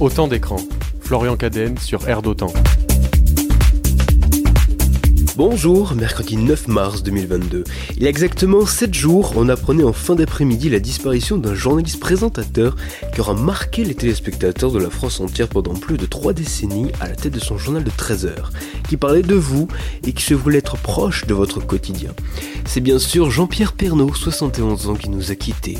Autant 0.00 0.28
d'écran. 0.28 0.56
Florian 1.02 1.36
Cadenne 1.36 1.76
sur 1.76 2.08
Air 2.08 2.22
d'Autant. 2.22 2.54
Bonjour, 5.42 5.94
mercredi 5.94 6.36
9 6.36 6.68
mars 6.68 7.02
2022. 7.02 7.64
Il 7.96 8.02
y 8.02 8.06
a 8.06 8.10
exactement 8.10 8.66
7 8.66 8.92
jours, 8.92 9.32
on 9.36 9.48
apprenait 9.48 9.84
en 9.84 9.94
fin 9.94 10.14
d'après-midi 10.14 10.68
la 10.68 10.80
disparition 10.80 11.38
d'un 11.38 11.54
journaliste 11.54 11.98
présentateur 11.98 12.76
qui 13.14 13.22
aura 13.22 13.32
marqué 13.32 13.82
les 13.86 13.94
téléspectateurs 13.94 14.70
de 14.70 14.78
la 14.78 14.90
France 14.90 15.18
entière 15.18 15.48
pendant 15.48 15.72
plus 15.72 15.96
de 15.96 16.04
3 16.04 16.34
décennies 16.34 16.92
à 17.00 17.08
la 17.08 17.16
tête 17.16 17.32
de 17.32 17.40
son 17.40 17.56
journal 17.56 17.82
de 17.82 17.90
13 17.90 18.26
heures, 18.26 18.52
qui 18.86 18.98
parlait 18.98 19.22
de 19.22 19.34
vous 19.34 19.66
et 20.06 20.12
qui 20.12 20.24
se 20.24 20.34
voulait 20.34 20.58
être 20.58 20.76
proche 20.76 21.24
de 21.24 21.32
votre 21.32 21.60
quotidien. 21.66 22.10
C'est 22.66 22.82
bien 22.82 22.98
sûr 22.98 23.30
Jean-Pierre 23.30 23.72
Pernaud, 23.72 24.12
71 24.12 24.90
ans, 24.90 24.94
qui 24.94 25.08
nous 25.08 25.30
a 25.30 25.34
quittés. 25.36 25.78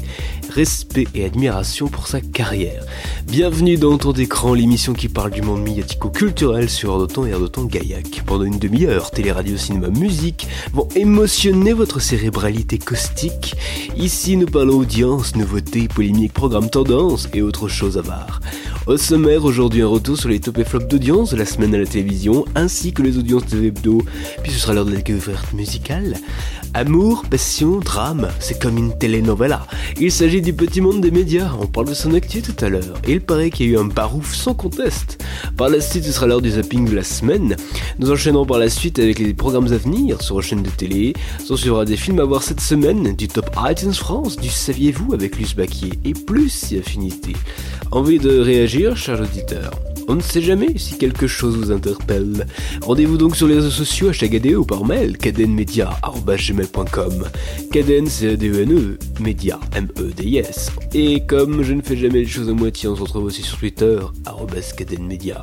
Respect 0.54 1.06
et 1.14 1.24
admiration 1.26 1.88
pour 1.88 2.08
sa 2.08 2.22
carrière. 2.22 2.84
Bienvenue 3.26 3.76
dans 3.76 3.96
Ton 3.98 4.12
d'écran, 4.12 4.54
l'émission 4.54 4.94
qui 4.94 5.08
parle 5.08 5.30
du 5.30 5.42
monde 5.42 5.62
médiatico-culturel 5.62 6.68
sur 6.68 6.90
Erdoton 6.92 7.26
et 7.26 7.30
Erdoton 7.30 7.64
Gaillac. 7.64 8.22
Pendant 8.26 8.44
une 8.44 8.58
demi-heure, 8.58 9.10
télé-radio, 9.12 9.49
cinéma, 9.56 9.88
musique 9.88 10.48
vont 10.72 10.88
émotionner 10.94 11.72
votre 11.72 12.00
cérébralité 12.00 12.78
caustique. 12.78 13.54
Ici, 13.96 14.36
nous 14.36 14.46
parlons 14.46 14.78
audience, 14.78 15.36
nouveautés, 15.36 15.88
polémiques, 15.88 16.32
programmes 16.32 16.70
tendance 16.70 17.28
et 17.32 17.42
autres 17.42 17.68
choses 17.68 17.96
voir. 17.98 18.40
Au 18.86 18.96
sommaire, 18.96 19.44
aujourd'hui 19.44 19.82
un 19.82 19.86
retour 19.86 20.16
sur 20.18 20.28
les 20.28 20.40
top 20.40 20.58
et 20.58 20.64
flops 20.64 20.88
d'audience 20.88 21.30
de 21.30 21.36
la 21.36 21.44
semaine 21.44 21.74
à 21.74 21.78
la 21.78 21.86
télévision, 21.86 22.44
ainsi 22.54 22.92
que 22.92 23.02
les 23.02 23.18
audiences 23.18 23.46
de 23.46 23.64
hebdo, 23.64 24.02
puis 24.42 24.52
ce 24.52 24.58
sera 24.58 24.74
l'heure 24.74 24.84
de 24.84 24.92
la 24.92 25.00
découverte 25.00 25.52
musicale. 25.52 26.16
Amour, 26.72 27.24
passion, 27.28 27.80
drame, 27.80 28.28
c'est 28.38 28.60
comme 28.60 28.78
une 28.78 28.96
telenovela. 28.96 29.66
Il 30.00 30.12
s'agit 30.12 30.40
du 30.40 30.52
petit 30.52 30.80
monde 30.80 31.00
des 31.00 31.10
médias, 31.10 31.50
on 31.60 31.66
parle 31.66 31.88
de 31.88 31.94
son 31.94 32.14
actu 32.14 32.42
tout 32.42 32.64
à 32.64 32.68
l'heure, 32.68 32.94
il 33.08 33.20
paraît 33.20 33.50
qu'il 33.50 33.66
y 33.66 33.70
a 33.70 33.72
eu 33.72 33.78
un 33.78 33.86
barouf 33.86 34.34
sans 34.34 34.54
conteste. 34.54 35.22
Par 35.56 35.68
la 35.68 35.80
suite, 35.80 36.04
ce 36.04 36.12
sera 36.12 36.28
l'heure 36.28 36.40
du 36.40 36.50
zapping 36.50 36.88
de 36.88 36.94
la 36.94 37.02
semaine. 37.02 37.56
Nous 37.98 38.12
enchaînerons 38.12 38.46
par 38.46 38.58
la 38.58 38.68
suite 38.68 39.00
avec 39.00 39.18
les 39.18 39.34
programmes 39.34 39.72
à 39.72 39.76
venir 39.76 40.22
sur 40.22 40.36
la 40.36 40.42
chaîne 40.42 40.62
de 40.62 40.70
télé. 40.70 41.14
S'en 41.44 41.56
suivra 41.56 41.84
des 41.84 41.96
films 41.96 42.20
à 42.20 42.24
voir 42.24 42.44
cette 42.44 42.60
semaine, 42.60 43.16
du 43.16 43.26
top 43.26 43.50
iTunes 43.68 43.92
France, 43.92 44.36
du 44.36 44.48
Saviez-vous 44.48 45.12
avec 45.12 45.38
Luce 45.38 45.56
Baquier, 45.56 45.92
et 46.04 46.12
plus 46.12 46.50
si 46.50 46.78
affinité. 46.78 47.32
Envie 47.90 48.20
de 48.20 48.38
réagir, 48.38 48.96
cher 48.96 49.20
auditeur 49.20 49.72
on 50.10 50.16
ne 50.16 50.20
sait 50.20 50.42
jamais 50.42 50.76
si 50.76 50.98
quelque 50.98 51.28
chose 51.28 51.56
vous 51.56 51.70
interpelle. 51.70 52.46
Rendez-vous 52.82 53.16
donc 53.16 53.36
sur 53.36 53.46
les 53.46 53.54
réseaux 53.54 53.70
sociaux, 53.70 54.08
hashtag 54.08 54.36
ADE 54.36 54.54
ou 54.54 54.64
par 54.64 54.84
mail, 54.84 55.16
cadenmedia.com. 55.16 57.28
Caden, 57.70 58.06
c'est 58.08 58.32
A-D-E-N-E, 58.32 58.98
Media, 59.20 59.60
M-E-D-I-S. 59.72 60.72
Et 60.94 61.24
comme 61.26 61.62
je 61.62 61.74
ne 61.74 61.82
fais 61.82 61.96
jamais 61.96 62.20
les 62.20 62.26
choses 62.26 62.48
à 62.48 62.52
moitié, 62.52 62.88
on 62.88 62.96
se 62.96 63.02
retrouve 63.02 63.24
aussi 63.24 63.42
sur 63.42 63.58
Twitter, 63.58 63.98
cadenmedia. 64.76 65.42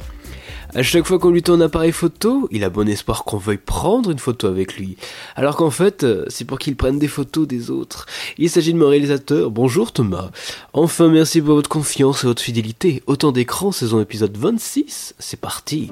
À 0.78 0.84
chaque 0.84 1.08
fois 1.08 1.18
qu'on 1.18 1.32
lui 1.32 1.42
tourne 1.42 1.64
un 1.64 1.66
appareil 1.66 1.92
photo, 1.92 2.48
il 2.52 2.64
a 2.64 2.70
bon 2.70 2.88
espoir 2.88 3.24
qu'on 3.24 3.38
veuille 3.38 3.58
prendre 3.58 4.12
une 4.12 4.20
photo 4.20 4.46
avec 4.46 4.78
lui. 4.78 4.96
Alors 5.36 5.56
qu'en 5.56 5.72
fait, 5.72 6.04
euh, 6.04 6.24
c'est 6.28 6.46
pour 6.46 6.60
qu'il 6.60 6.76
prenne 6.76 7.00
des 7.00 7.08
photos 7.08 7.48
des 7.48 7.72
autres. 7.72 8.06
Il 8.38 8.48
s'agit 8.48 8.74
de 8.74 8.78
mon 8.78 8.90
réalisateur. 8.90 9.50
Bonjour 9.50 9.92
Thomas. 9.92 10.30
Enfin, 10.74 11.10
merci 11.10 11.42
pour 11.42 11.56
votre 11.56 11.68
confiance 11.68 12.24
et 12.24 12.28
votre 12.28 12.44
fidélité. 12.44 13.02
Autant 13.08 13.32
d'écran, 13.32 13.72
saison 13.72 14.00
épisode 14.00 14.38
26. 14.38 15.16
C'est 15.18 15.42
parti. 15.42 15.90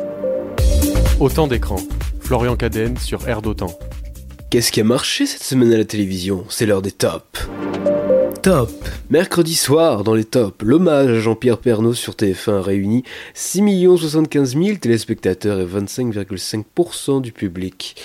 Autant 1.19 1.47
d'écran. 1.47 1.77
Florian 2.19 2.55
Cadenne 2.55 2.97
sur 2.97 3.27
Air 3.27 3.41
d'Autant. 3.41 3.75
Qu'est-ce 4.51 4.71
qui 4.71 4.81
a 4.81 4.83
marché 4.83 5.25
cette 5.25 5.41
semaine 5.41 5.73
à 5.73 5.77
la 5.77 5.85
télévision? 5.85 6.45
C'est 6.47 6.67
l'heure 6.67 6.83
des 6.83 6.91
tops. 6.91 7.49
Mercredi 9.09 9.55
soir, 9.55 10.03
dans 10.03 10.13
les 10.13 10.23
tops, 10.23 10.63
l'hommage 10.63 11.09
à 11.09 11.19
Jean-Pierre 11.19 11.57
Pernaud 11.57 11.95
sur 11.95 12.13
TF1 12.13 12.59
réunit 12.59 13.03
6 13.33 13.87
75 13.97 14.55
000 14.55 14.77
téléspectateurs 14.77 15.59
et 15.59 15.65
25,5% 15.65 17.21
du 17.21 17.31
public. 17.31 17.95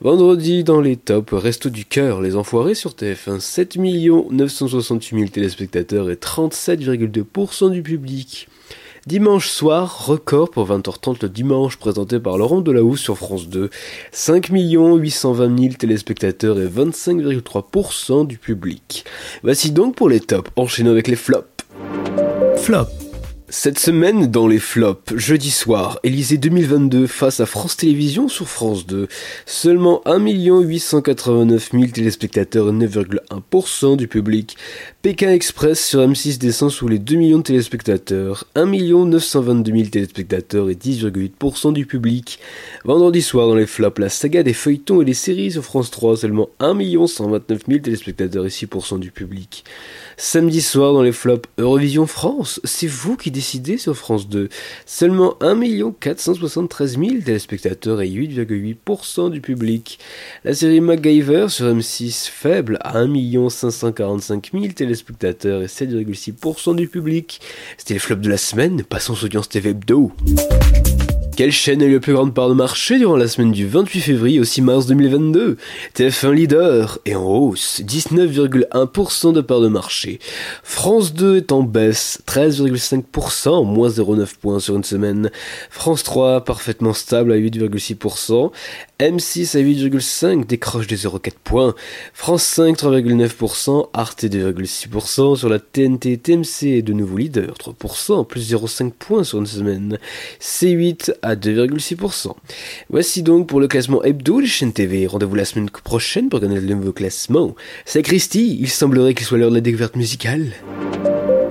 Vendredi, 0.00 0.64
dans 0.64 0.80
les 0.80 0.96
tops, 0.96 1.34
Resto 1.34 1.68
du 1.68 1.84
Cœur, 1.84 2.22
Les 2.22 2.34
Enfoirés 2.34 2.74
sur 2.74 2.92
TF1, 2.92 3.40
7 3.40 3.76
968 3.76 5.18
000 5.18 5.28
téléspectateurs 5.28 6.10
et 6.10 6.14
37,2% 6.14 7.70
du 7.70 7.82
public. 7.82 8.48
Dimanche 9.06 9.48
soir, 9.48 10.06
record 10.06 10.50
pour 10.50 10.68
20h30 10.68 11.22
le 11.22 11.30
dimanche 11.30 11.78
présenté 11.78 12.20
par 12.20 12.36
Laurent 12.36 12.60
Delahousse 12.60 13.00
sur 13.00 13.16
France 13.16 13.48
2. 13.48 13.70
5 14.12 14.48
820 14.52 15.58
000 15.58 15.74
téléspectateurs 15.74 16.60
et 16.60 16.66
25,3% 16.66 18.26
du 18.26 18.36
public. 18.36 19.06
Voici 19.42 19.70
donc 19.70 19.94
pour 19.94 20.10
les 20.10 20.20
tops, 20.20 20.50
enchaînons 20.54 20.90
avec 20.90 21.08
les 21.08 21.16
flops. 21.16 21.48
Flop. 22.56 22.88
Cette 23.52 23.80
semaine 23.80 24.30
dans 24.30 24.46
les 24.46 24.60
flops, 24.60 25.16
jeudi 25.16 25.50
soir, 25.50 25.98
Élysée 26.04 26.38
2022 26.38 27.08
face 27.08 27.40
à 27.40 27.46
France 27.46 27.76
Télévisions 27.76 28.28
sur 28.28 28.48
France 28.48 28.86
2. 28.86 29.08
Seulement 29.44 30.02
1 30.04 30.20
889 30.28 31.70
000 31.72 31.86
téléspectateurs 31.86 32.68
et 32.68 32.72
9,1% 32.72 33.96
du 33.96 34.06
public. 34.06 34.56
Pékin 35.02 35.32
Express 35.32 35.82
sur 35.82 36.00
M6 36.00 36.36
descend 36.36 36.70
sous 36.70 36.86
les 36.86 36.98
2 36.98 37.16
millions 37.16 37.38
de 37.38 37.42
téléspectateurs. 37.42 38.44
1 38.54 38.66
922 38.66 39.72
000 39.72 39.88
téléspectateurs 39.88 40.68
et 40.68 40.74
10,8% 40.74 41.72
du 41.72 41.86
public. 41.86 42.38
Vendredi 42.84 43.22
soir 43.22 43.48
dans 43.48 43.54
les 43.54 43.64
flops, 43.64 43.98
la 43.98 44.10
saga 44.10 44.42
des 44.42 44.52
feuilletons 44.52 45.00
et 45.00 45.06
des 45.06 45.14
séries 45.14 45.52
sur 45.52 45.64
France 45.64 45.90
3. 45.90 46.18
Seulement 46.18 46.50
1 46.58 47.06
129 47.06 47.62
000 47.66 47.80
téléspectateurs 47.80 48.44
et 48.44 48.50
6% 48.50 48.98
du 48.98 49.10
public. 49.10 49.64
Samedi 50.18 50.60
soir 50.60 50.92
dans 50.92 51.00
les 51.00 51.12
flops 51.12 51.48
Eurovision 51.56 52.06
France, 52.06 52.60
c'est 52.64 52.86
vous 52.86 53.16
qui 53.16 53.30
décidez 53.30 53.78
sur 53.78 53.96
France 53.96 54.28
2. 54.28 54.50
Seulement 54.84 55.34
1 55.40 55.92
473 55.98 56.98
000 56.98 57.22
téléspectateurs 57.24 58.02
et 58.02 58.08
8,8% 58.10 59.30
du 59.30 59.40
public. 59.40 59.98
La 60.44 60.52
série 60.52 60.82
MacGyver 60.82 61.46
sur 61.48 61.74
M6 61.74 62.28
faible 62.28 62.76
à 62.82 62.98
1 62.98 63.48
545 63.48 64.50
000 64.52 64.64
téléspectateurs 64.74 64.89
et 64.90 65.66
7,6% 65.66 66.76
du 66.76 66.88
public. 66.88 67.40
C'était 67.78 67.94
les 67.94 68.00
flops 68.00 68.22
de 68.22 68.30
la 68.30 68.36
semaine, 68.36 68.82
passons 68.82 69.14
aux 69.14 69.24
audiences 69.24 69.48
TV 69.48 69.70
Hebdo. 69.70 70.12
Quelle 71.40 71.52
chaîne 71.52 71.80
a 71.80 71.86
eu 71.86 71.94
la 71.94 72.00
plus 72.00 72.12
grande 72.12 72.34
part 72.34 72.50
de 72.50 72.54
marché 72.54 72.98
durant 72.98 73.16
la 73.16 73.26
semaine 73.26 73.50
du 73.50 73.66
28 73.66 74.00
février 74.00 74.40
au 74.40 74.44
6 74.44 74.60
mars 74.60 74.86
2022 74.86 75.56
TF1 75.96 76.32
leader 76.32 76.98
et 77.06 77.14
en 77.14 77.24
hausse, 77.24 77.80
19,1% 77.82 79.32
de 79.32 79.40
part 79.40 79.60
de 79.60 79.68
marché. 79.68 80.18
France 80.62 81.14
2 81.14 81.38
est 81.38 81.52
en 81.52 81.62
baisse, 81.62 82.20
13,5%, 82.26 83.64
moins 83.64 83.88
0,9 83.88 84.34
points 84.38 84.60
sur 84.60 84.76
une 84.76 84.84
semaine. 84.84 85.30
France 85.70 86.02
3 86.02 86.44
parfaitement 86.44 86.92
stable 86.92 87.32
à 87.32 87.38
8,6%. 87.38 88.50
M6 89.00 89.56
à 89.56 89.62
8,5 89.62 90.46
décroche 90.46 90.86
des 90.86 90.98
0,4 90.98 91.32
points. 91.42 91.74
France 92.12 92.42
5 92.42 92.76
3,9%, 92.76 93.88
Arte 93.94 94.24
2,6% 94.24 95.36
sur 95.36 95.48
la 95.48 95.58
TNT 95.58 96.18
TMC 96.18 96.82
de 96.82 96.92
nouveau 96.92 97.16
leader 97.16 97.54
3%, 97.54 98.26
plus 98.26 98.52
0,5 98.52 98.90
points 98.90 99.24
sur 99.24 99.38
une 99.38 99.46
semaine. 99.46 99.98
C8 100.38 101.14
à 101.22 101.34
2,6%. 101.34 102.34
Voici 102.90 103.22
donc 103.22 103.46
pour 103.46 103.58
le 103.58 103.68
classement 103.68 104.04
hebdo 104.04 104.42
des 104.42 104.46
chaînes 104.46 104.74
TV. 104.74 105.06
Rendez-vous 105.06 105.34
la 105.34 105.46
semaine 105.46 105.70
prochaine 105.70 106.28
pour 106.28 106.40
connaître 106.40 106.66
le 106.66 106.74
nouveau 106.74 106.92
classement. 106.92 107.56
C'est 107.86 108.02
Christy, 108.02 108.58
il 108.60 108.68
semblerait 108.68 109.14
qu'il 109.14 109.24
soit 109.24 109.38
l'heure 109.38 109.48
de 109.48 109.54
la 109.54 109.62
découverte 109.62 109.96
musicale. 109.96 110.52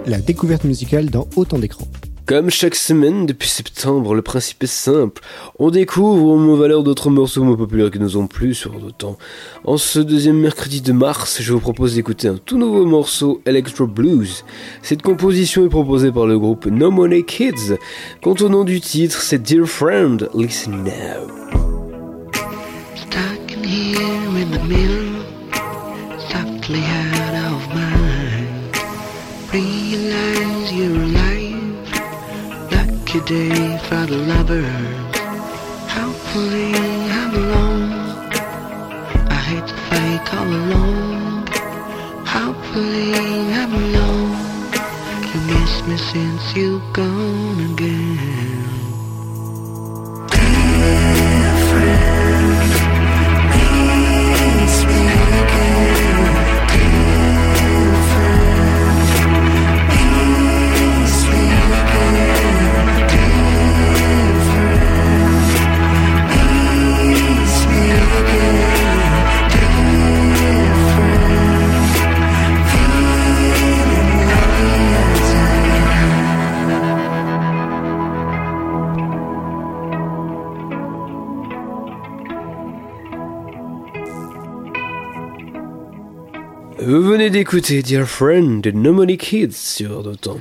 La 0.05 0.19
découverte 0.19 0.65
musicale 0.65 1.09
dans 1.09 1.27
autant 1.35 1.57
d'écrans. 1.57 1.87
Comme 2.29 2.51
chaque 2.51 2.75
semaine 2.75 3.25
depuis 3.25 3.49
septembre, 3.49 4.13
le 4.13 4.21
principe 4.21 4.61
est 4.61 4.67
simple. 4.67 5.19
On 5.57 5.71
découvre 5.71 6.37
met 6.37 6.55
valeur 6.55 6.83
d'autres 6.83 7.09
morceaux 7.09 7.43
moins 7.43 7.55
populaires 7.55 7.89
qui 7.89 7.97
nous 7.97 8.17
ont 8.17 8.27
plu 8.27 8.53
sur 8.53 8.77
temps. 8.91 9.17
En 9.63 9.77
ce 9.77 9.97
deuxième 9.97 10.37
mercredi 10.37 10.81
de 10.81 10.91
mars, 10.91 11.41
je 11.41 11.51
vous 11.51 11.59
propose 11.59 11.95
d'écouter 11.95 12.27
un 12.27 12.37
tout 12.37 12.59
nouveau 12.59 12.85
morceau 12.85 13.41
Electro 13.47 13.87
Blues. 13.87 14.45
Cette 14.83 15.01
composition 15.01 15.65
est 15.65 15.69
proposée 15.69 16.11
par 16.11 16.27
le 16.27 16.37
groupe 16.37 16.67
No 16.67 16.91
Money 16.91 17.23
Kids. 17.23 17.77
Quant 18.21 18.35
au 18.41 18.47
nom 18.47 18.63
du 18.63 18.79
titre, 18.79 19.23
c'est 19.23 19.41
Dear 19.41 19.65
Friend, 19.65 20.29
Listen 20.35 20.83
Now. 20.83 21.25
Lucky 33.09 33.25
day 33.25 33.77
for 33.87 34.05
the 34.05 34.17
lovers. 34.17 35.15
Hopefully 35.89 36.73
I'm 37.19 37.33
alone. 37.33 37.91
I 39.29 39.39
hate 39.49 39.67
to 39.67 39.75
fake 39.89 40.33
all 40.33 40.47
alone. 40.47 41.47
Hopefully 42.25 43.13
I'm 43.61 43.73
alone. 43.73 44.31
You 45.33 45.39
miss 45.53 45.87
me 45.87 45.97
since 45.97 46.55
you've 46.55 46.93
gone 46.93 47.73
again. 47.73 47.88
D'écouter 87.51 87.81
Dear 87.81 88.07
Friend 88.07 88.61
de 88.61 88.69
No 88.69 88.93
Money 88.93 89.17
Kids 89.17 89.53
sur 89.53 90.03
Dotan. 90.03 90.37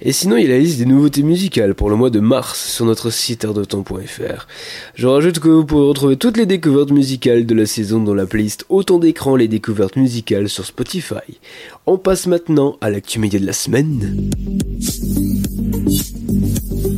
Et 0.00 0.12
sinon, 0.12 0.36
il 0.36 0.44
y 0.44 0.46
a 0.46 0.50
la 0.50 0.60
liste 0.60 0.78
des 0.78 0.86
nouveautés 0.86 1.24
musicales 1.24 1.74
pour 1.74 1.90
le 1.90 1.96
mois 1.96 2.08
de 2.08 2.20
mars 2.20 2.70
sur 2.70 2.84
notre 2.84 3.10
site 3.10 3.44
ardotan.fr. 3.44 4.46
Je 4.94 5.06
rajoute 5.08 5.40
que 5.40 5.48
vous 5.48 5.64
pourrez 5.64 5.88
retrouver 5.88 6.16
toutes 6.16 6.36
les 6.36 6.46
découvertes 6.46 6.92
musicales 6.92 7.46
de 7.46 7.54
la 7.56 7.66
saison 7.66 8.00
dans 8.00 8.14
la 8.14 8.26
playlist 8.26 8.64
Autant 8.68 9.00
d'écran 9.00 9.34
les 9.34 9.48
découvertes 9.48 9.96
musicales 9.96 10.48
sur 10.48 10.64
Spotify. 10.64 11.40
On 11.86 11.98
passe 11.98 12.28
maintenant 12.28 12.76
à 12.80 12.90
l'actu 12.90 13.18
média 13.18 13.40
de 13.40 13.46
la 13.46 13.54
semaine. 13.54 14.30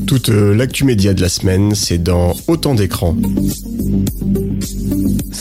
Toute 0.07 0.29
euh, 0.29 0.55
l'actu 0.55 0.85
média 0.85 1.15
de 1.15 1.23
la 1.23 1.31
semaine, 1.31 1.75
c'est 1.75 2.03
dans 2.03 2.37
Autant 2.49 2.75
d'écran. 2.75 3.17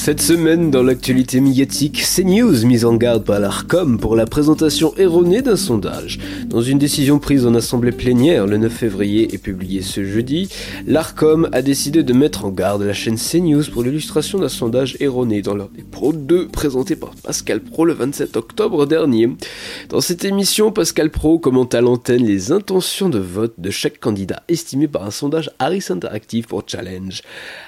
Cette 0.04 0.22
semaine, 0.22 0.70
dans 0.70 0.84
l'actualité 0.84 1.40
médiatique, 1.40 2.04
CNews 2.04 2.66
mise 2.66 2.84
en 2.84 2.96
garde 2.96 3.24
par 3.24 3.40
l'ARCOM 3.40 3.98
pour 3.98 4.18
la 4.18 4.26
présentation 4.26 4.94
erronée 4.98 5.42
d'un 5.42 5.56
sondage. 5.56 6.20
Dans 6.46 6.60
une 6.60 6.78
décision 6.78 7.20
prise 7.20 7.46
en 7.46 7.56
assemblée 7.56 7.94
plénière 7.94 8.46
le 8.46 8.58
9 8.58 8.70
février 8.70 9.34
et 9.34 9.38
publiée 9.38 9.82
ce 9.82 10.04
jeudi, 10.04 10.50
l'ARCOM 10.86 11.48
a 11.54 11.62
décidé 11.62 12.04
de 12.04 12.12
mettre 12.12 12.44
en 12.44 12.50
garde 12.50 12.82
la 12.82 12.92
chaîne 12.92 13.16
CNews 13.16 13.64
pour 13.72 13.82
l'illustration 13.82 14.40
d'un 14.40 14.50
sondage 14.50 14.98
erroné 15.00 15.42
dans 15.42 15.56
leur 15.56 15.70
Pro 15.90 16.12
2 16.12 16.50
présenté 16.50 16.98
par 16.98 17.12
Pascal 17.24 17.62
Pro 17.62 17.86
le 17.86 17.94
27 17.94 18.36
octobre 18.36 18.86
dernier. 18.86 19.30
Dans 19.88 20.02
cette 20.02 20.26
émission, 20.26 20.74
Pascal 20.74 21.12
Pro 21.12 21.40
commente 21.40 21.76
à 21.76 21.80
l'antenne 21.80 22.26
les 22.26 22.52
intentions 22.52 23.08
de 23.08 23.20
vote 23.20 23.54
de 23.58 23.70
chaque 23.70 24.02
candidat 24.02 24.44
estimé 24.50 24.90
par 24.90 25.06
un 25.06 25.12
sondage 25.12 25.50
Harris 25.60 25.86
Interactive 25.90 26.46
pour 26.46 26.64
Challenge. 26.68 27.22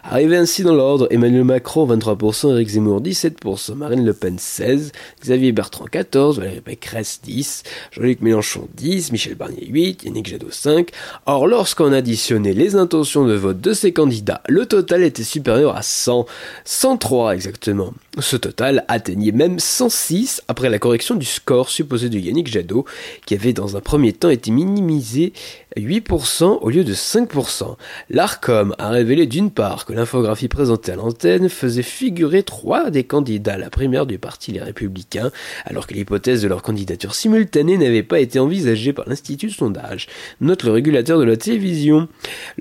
Arrivé 0.03 0.35
ainsi 0.35 0.63
dans 0.63 0.75
l'ordre, 0.75 1.07
Emmanuel 1.11 1.45
Macron 1.45 1.87
23%, 1.87 2.24
Éric 2.31 2.69
Zemmour 2.69 3.01
17%, 3.01 3.75
Marine 3.75 4.05
Le 4.05 4.13
Pen 4.13 4.37
16%, 4.37 4.91
Xavier 5.21 5.51
Bertrand 5.51 5.85
14%, 5.85 6.35
Valérie 6.35 6.61
Pécresse 6.61 7.19
10%, 7.25 7.63
Jean-Luc 7.91 8.21
Mélenchon 8.21 8.67
10%, 8.77 9.11
Michel 9.11 9.35
Barnier 9.35 9.67
8%, 9.71 10.05
Yannick 10.05 10.27
Jadot 10.27 10.49
5%. 10.49 10.87
Or, 11.25 11.47
lorsqu'on 11.47 11.91
additionnait 11.91 12.53
les 12.53 12.75
intentions 12.75 13.25
de 13.25 13.33
vote 13.35 13.61
de 13.61 13.73
ces 13.73 13.93
candidats, 13.93 14.41
le 14.47 14.65
total 14.65 15.03
était 15.03 15.23
supérieur 15.23 15.75
à 15.75 15.81
100, 15.81 16.25
103 16.63 17.35
exactement. 17.35 17.93
Ce 18.19 18.37
total 18.37 18.85
atteignait 18.87 19.31
même 19.31 19.59
106 19.59 20.41
après 20.47 20.69
la 20.69 20.79
correction 20.79 21.15
du 21.15 21.25
score 21.25 21.69
supposé 21.69 22.09
de 22.09 22.17
Yannick 22.17 22.47
Jadot, 22.47 22.85
qui 23.25 23.33
avait 23.33 23.53
dans 23.53 23.77
un 23.77 23.81
premier 23.81 24.13
temps 24.13 24.29
été 24.29 24.51
minimisé 24.51 25.33
8% 25.81 26.59
au 26.61 26.69
lieu 26.69 26.83
de 26.83 26.93
5%. 26.93 27.75
L'ARCOM 28.09 28.75
a 28.77 28.89
révélé 28.89 29.25
d'une 29.25 29.51
part 29.51 29.85
que 29.85 29.93
l'infographie 29.93 30.47
présentée 30.47 30.93
à 30.93 30.95
l'antenne 30.95 31.49
faisait 31.49 31.83
figurer 31.83 32.43
trois 32.43 32.89
des 32.89 33.03
candidats 33.03 33.53
à 33.53 33.57
la 33.57 33.69
primaire 33.69 34.05
du 34.05 34.17
parti 34.17 34.51
Les 34.51 34.61
Républicains, 34.61 35.31
alors 35.65 35.87
que 35.87 35.93
l'hypothèse 35.93 36.41
de 36.41 36.47
leur 36.47 36.61
candidature 36.61 37.13
simultanée 37.13 37.77
n'avait 37.77 38.03
pas 38.03 38.19
été 38.19 38.39
envisagée 38.39 38.93
par 38.93 39.07
l'Institut 39.07 39.47
de 39.47 39.51
sondage, 39.51 40.07
note 40.41 40.63
le 40.63 40.71
régulateur 40.71 41.19
de 41.19 41.25
la 41.25 41.37
télévision. 41.37 42.07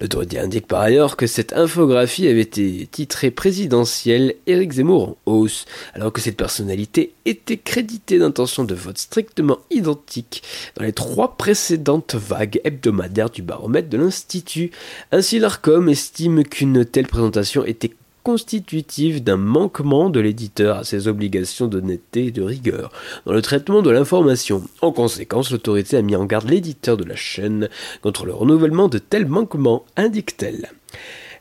L'autorité 0.01 0.39
indique 0.39 0.67
par 0.67 0.81
ailleurs 0.81 1.17
que 1.17 1.27
cette 1.27 1.53
infographie 1.53 2.29
avait 2.29 2.41
été 2.41 2.89
titrée 2.91 3.31
présidentielle 3.31 4.35
Éric 4.47 4.73
Zemmour 4.73 5.17
en 5.27 5.33
hausse, 5.33 5.67
alors 5.95 6.13
que 6.13 6.21
cette 6.21 6.37
personnalité 6.37 7.15
était 7.25 7.59
créditée 7.59 8.19
d'intentions 8.19 8.65
de 8.65 8.75
vote 8.75 8.99
strictement 8.99 9.59
identiques 9.71 10.43
dans 10.77 10.85
les 10.85 10.93
trois 10.93 11.37
précédentes 11.37 12.15
vagues 12.15 12.61
hebdomadaires 12.65 13.04
du 13.09 13.43
baromètre 13.43 13.89
de 13.89 13.97
l'Institut. 13.97 14.71
Ainsi, 15.13 15.39
l'ARCOM 15.39 15.89
estime 15.89 16.45
qu'une 16.45 16.85
telle 16.85 17.07
présentation 17.07 17.65
était 17.65 17.93
constitutive 18.23 19.23
d'un 19.23 19.37
manquement 19.37 20.09
de 20.09 20.19
l'éditeur 20.19 20.79
à 20.79 20.85
ses 20.85 21.09
obligations 21.09 21.67
d'honnêteté 21.67 22.27
et 22.27 22.31
de 22.31 22.43
rigueur 22.43 22.91
dans 23.27 23.35
le 23.35 23.43
traitement 23.43 23.83
de 23.83 23.91
l'information. 23.91 24.63
En 24.81 24.93
conséquence, 24.93 25.51
l'autorité 25.51 25.99
a 25.99 26.03
mis 26.03 26.17
en 26.17 26.25
garde 26.25 26.49
l'éditeur 26.49 26.97
de 26.97 27.05
la 27.05 27.17
chaîne 27.17 27.69
contre 28.01 28.25
le 28.25 28.33
renouvellement 28.33 28.89
de 28.89 28.99
tels 28.99 29.27
manquements, 29.27 29.85
indique-t-elle. 29.97 30.71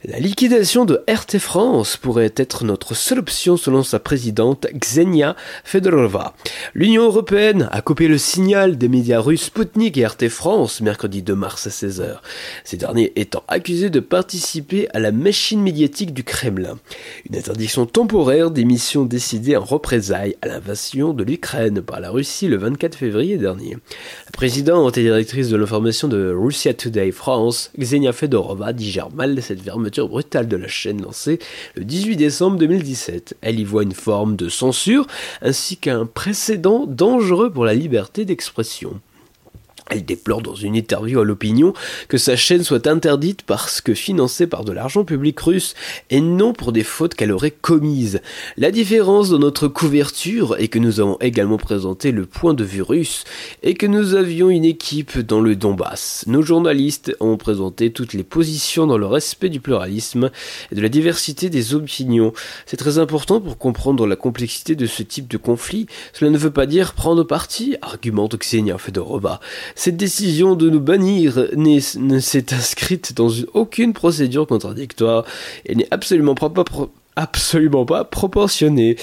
La 0.06 0.20
liquidation 0.20 0.84
de 0.84 1.02
RT 1.10 1.40
France 1.40 1.96
pourrait 1.96 2.34
être 2.36 2.66
notre 2.66 2.94
seule 2.94 3.20
option 3.20 3.56
selon 3.56 3.84
sa 3.84 4.00
présidente 4.00 4.68
Xenia 4.74 5.38
Fedorova. 5.64 6.36
L'Union 6.74 7.04
européenne 7.04 7.70
a 7.72 7.82
coupé 7.82 8.10
le 8.10 8.18
signal 8.18 8.78
des 8.78 8.90
médias 8.90 9.22
russes 9.22 9.44
Sputnik 9.44 9.98
et 9.98 10.06
RT 10.06 10.28
France 10.28 10.82
mercredi 10.82 11.22
2 11.22 11.36
mars 11.36 11.68
à 11.68 11.70
16h, 11.70 12.18
ces 12.66 12.76
derniers 12.76 13.14
étant 13.16 13.44
accusés 13.48 13.90
de 13.90 14.02
participer 14.02 14.90
à 14.94 15.00
la 15.00 15.14
machine 15.14 15.62
médiatique 15.62 16.14
du 16.14 16.26
Kremlin. 16.26 16.78
Une 17.30 17.38
interdiction 17.38 17.86
temporaire 17.86 18.52
d'émission 18.52 19.06
décidée 19.06 19.56
en 19.56 19.64
représailles 19.64 20.36
à 20.42 20.48
l'invasion 20.48 21.14
de 21.14 21.24
l'Ukraine 21.24 21.82
par 21.82 22.02
la 22.02 22.10
Russie 22.10 22.50
le 22.50 22.58
24 22.58 22.98
février 22.98 23.38
dernier. 23.38 23.78
La 24.26 24.32
présidente 24.34 24.98
et 24.98 25.04
directrice 25.04 25.48
de 25.48 25.56
l'information 25.56 26.10
de 26.10 26.34
Russia 26.34 26.74
Today 26.74 27.12
France, 27.12 27.72
Xenia 27.80 28.12
Fedorova, 28.12 28.74
digère 28.74 29.10
mal 29.10 29.42
cette 29.42 29.62
fermeture 29.62 29.93
brutale 30.02 30.48
de 30.48 30.58
la 30.58 30.68
chaîne 30.68 31.02
lancée 31.02 31.40
le 31.76 31.84
18 31.84 32.16
décembre 32.16 32.58
2017. 32.58 33.38
Elle 33.42 33.60
y 33.60 33.64
voit 33.64 33.84
une 33.84 33.94
forme 33.94 34.36
de 34.36 34.50
censure 34.50 35.08
ainsi 35.42 35.78
qu'un 35.78 36.06
précédent 36.06 36.86
dangereux 36.88 37.52
pour 37.52 37.66
la 37.66 37.74
liberté 37.74 38.26
d'expression. 38.26 39.00
Elle 39.94 40.06
déplore 40.06 40.42
dans 40.42 40.56
une 40.56 40.76
interview 40.76 41.20
à 41.20 41.24
l'opinion 41.24 41.74
que 42.08 42.18
sa 42.18 42.36
chaîne 42.36 42.64
soit 42.64 42.88
interdite 42.88 43.44
parce 43.44 43.80
que 43.80 43.94
financée 43.94 44.48
par 44.48 44.66
de 44.66 44.72
l'argent 44.72 45.04
public 45.04 45.40
russe 45.40 45.76
et 46.10 46.20
non 46.20 46.52
pour 46.52 46.72
des 46.72 46.84
fautes 46.84 47.14
qu'elle 47.14 47.32
aurait 47.32 47.52
commises. 47.52 48.20
La 48.58 48.72
différence 48.72 49.30
dans 49.30 49.38
notre 49.38 49.68
couverture 49.68 50.56
est 50.58 50.68
que 50.68 50.80
nous 50.80 51.00
avons 51.00 51.20
également 51.22 51.60
présenté 51.60 52.12
le 52.12 52.26
point 52.26 52.56
de 52.56 52.64
vue 52.64 52.82
russe 52.82 53.24
et 53.62 53.76
que 53.76 53.86
nous 53.86 54.16
avions 54.16 54.50
une 54.50 54.66
équipe 54.66 55.20
dans 55.20 55.42
le 55.42 55.56
Donbass. 55.56 56.24
Nos 56.26 56.42
journalistes 56.42 57.16
ont 57.20 57.38
présenté 57.38 57.92
toutes 57.92 58.14
les 58.14 58.24
positions 58.24 58.88
dans 58.88 58.98
le 58.98 59.06
respect 59.06 59.50
du 59.50 59.60
pluralisme 59.60 60.32
et 60.72 60.76
de 60.76 60.82
la 60.82 60.90
diversité 60.90 61.52
des 61.52 61.76
opinions. 61.76 62.34
C'est 62.66 62.78
très 62.78 62.98
important 62.98 63.40
pour 63.40 63.60
comprendre 63.60 64.08
la 64.08 64.16
complexité 64.16 64.74
de 64.76 64.88
ce 64.88 65.04
type 65.04 65.28
de 65.28 65.38
conflit. 65.38 65.86
Cela 66.14 66.32
ne 66.32 66.38
veut 66.40 66.50
pas 66.50 66.66
dire 66.66 66.94
prendre 66.94 67.24
parti, 67.24 67.76
argumente 67.84 68.40
Ksenia 68.40 68.80
Fedorova. 68.80 69.40
Cette 69.84 69.98
décision 69.98 70.56
de 70.56 70.70
nous 70.70 70.80
bannir 70.80 71.50
ne 71.58 72.20
s'est 72.20 72.54
inscrite 72.54 73.14
dans 73.18 73.28
aucune 73.54 73.92
procédure 73.92 74.48
contradictoire 74.48 75.26
et 75.66 75.76
n'est 75.76 75.90
absolument 75.92 76.36
pas, 76.36 76.50
absolument 77.18 77.84
pas 77.84 78.06
proportionnée. 78.06 78.96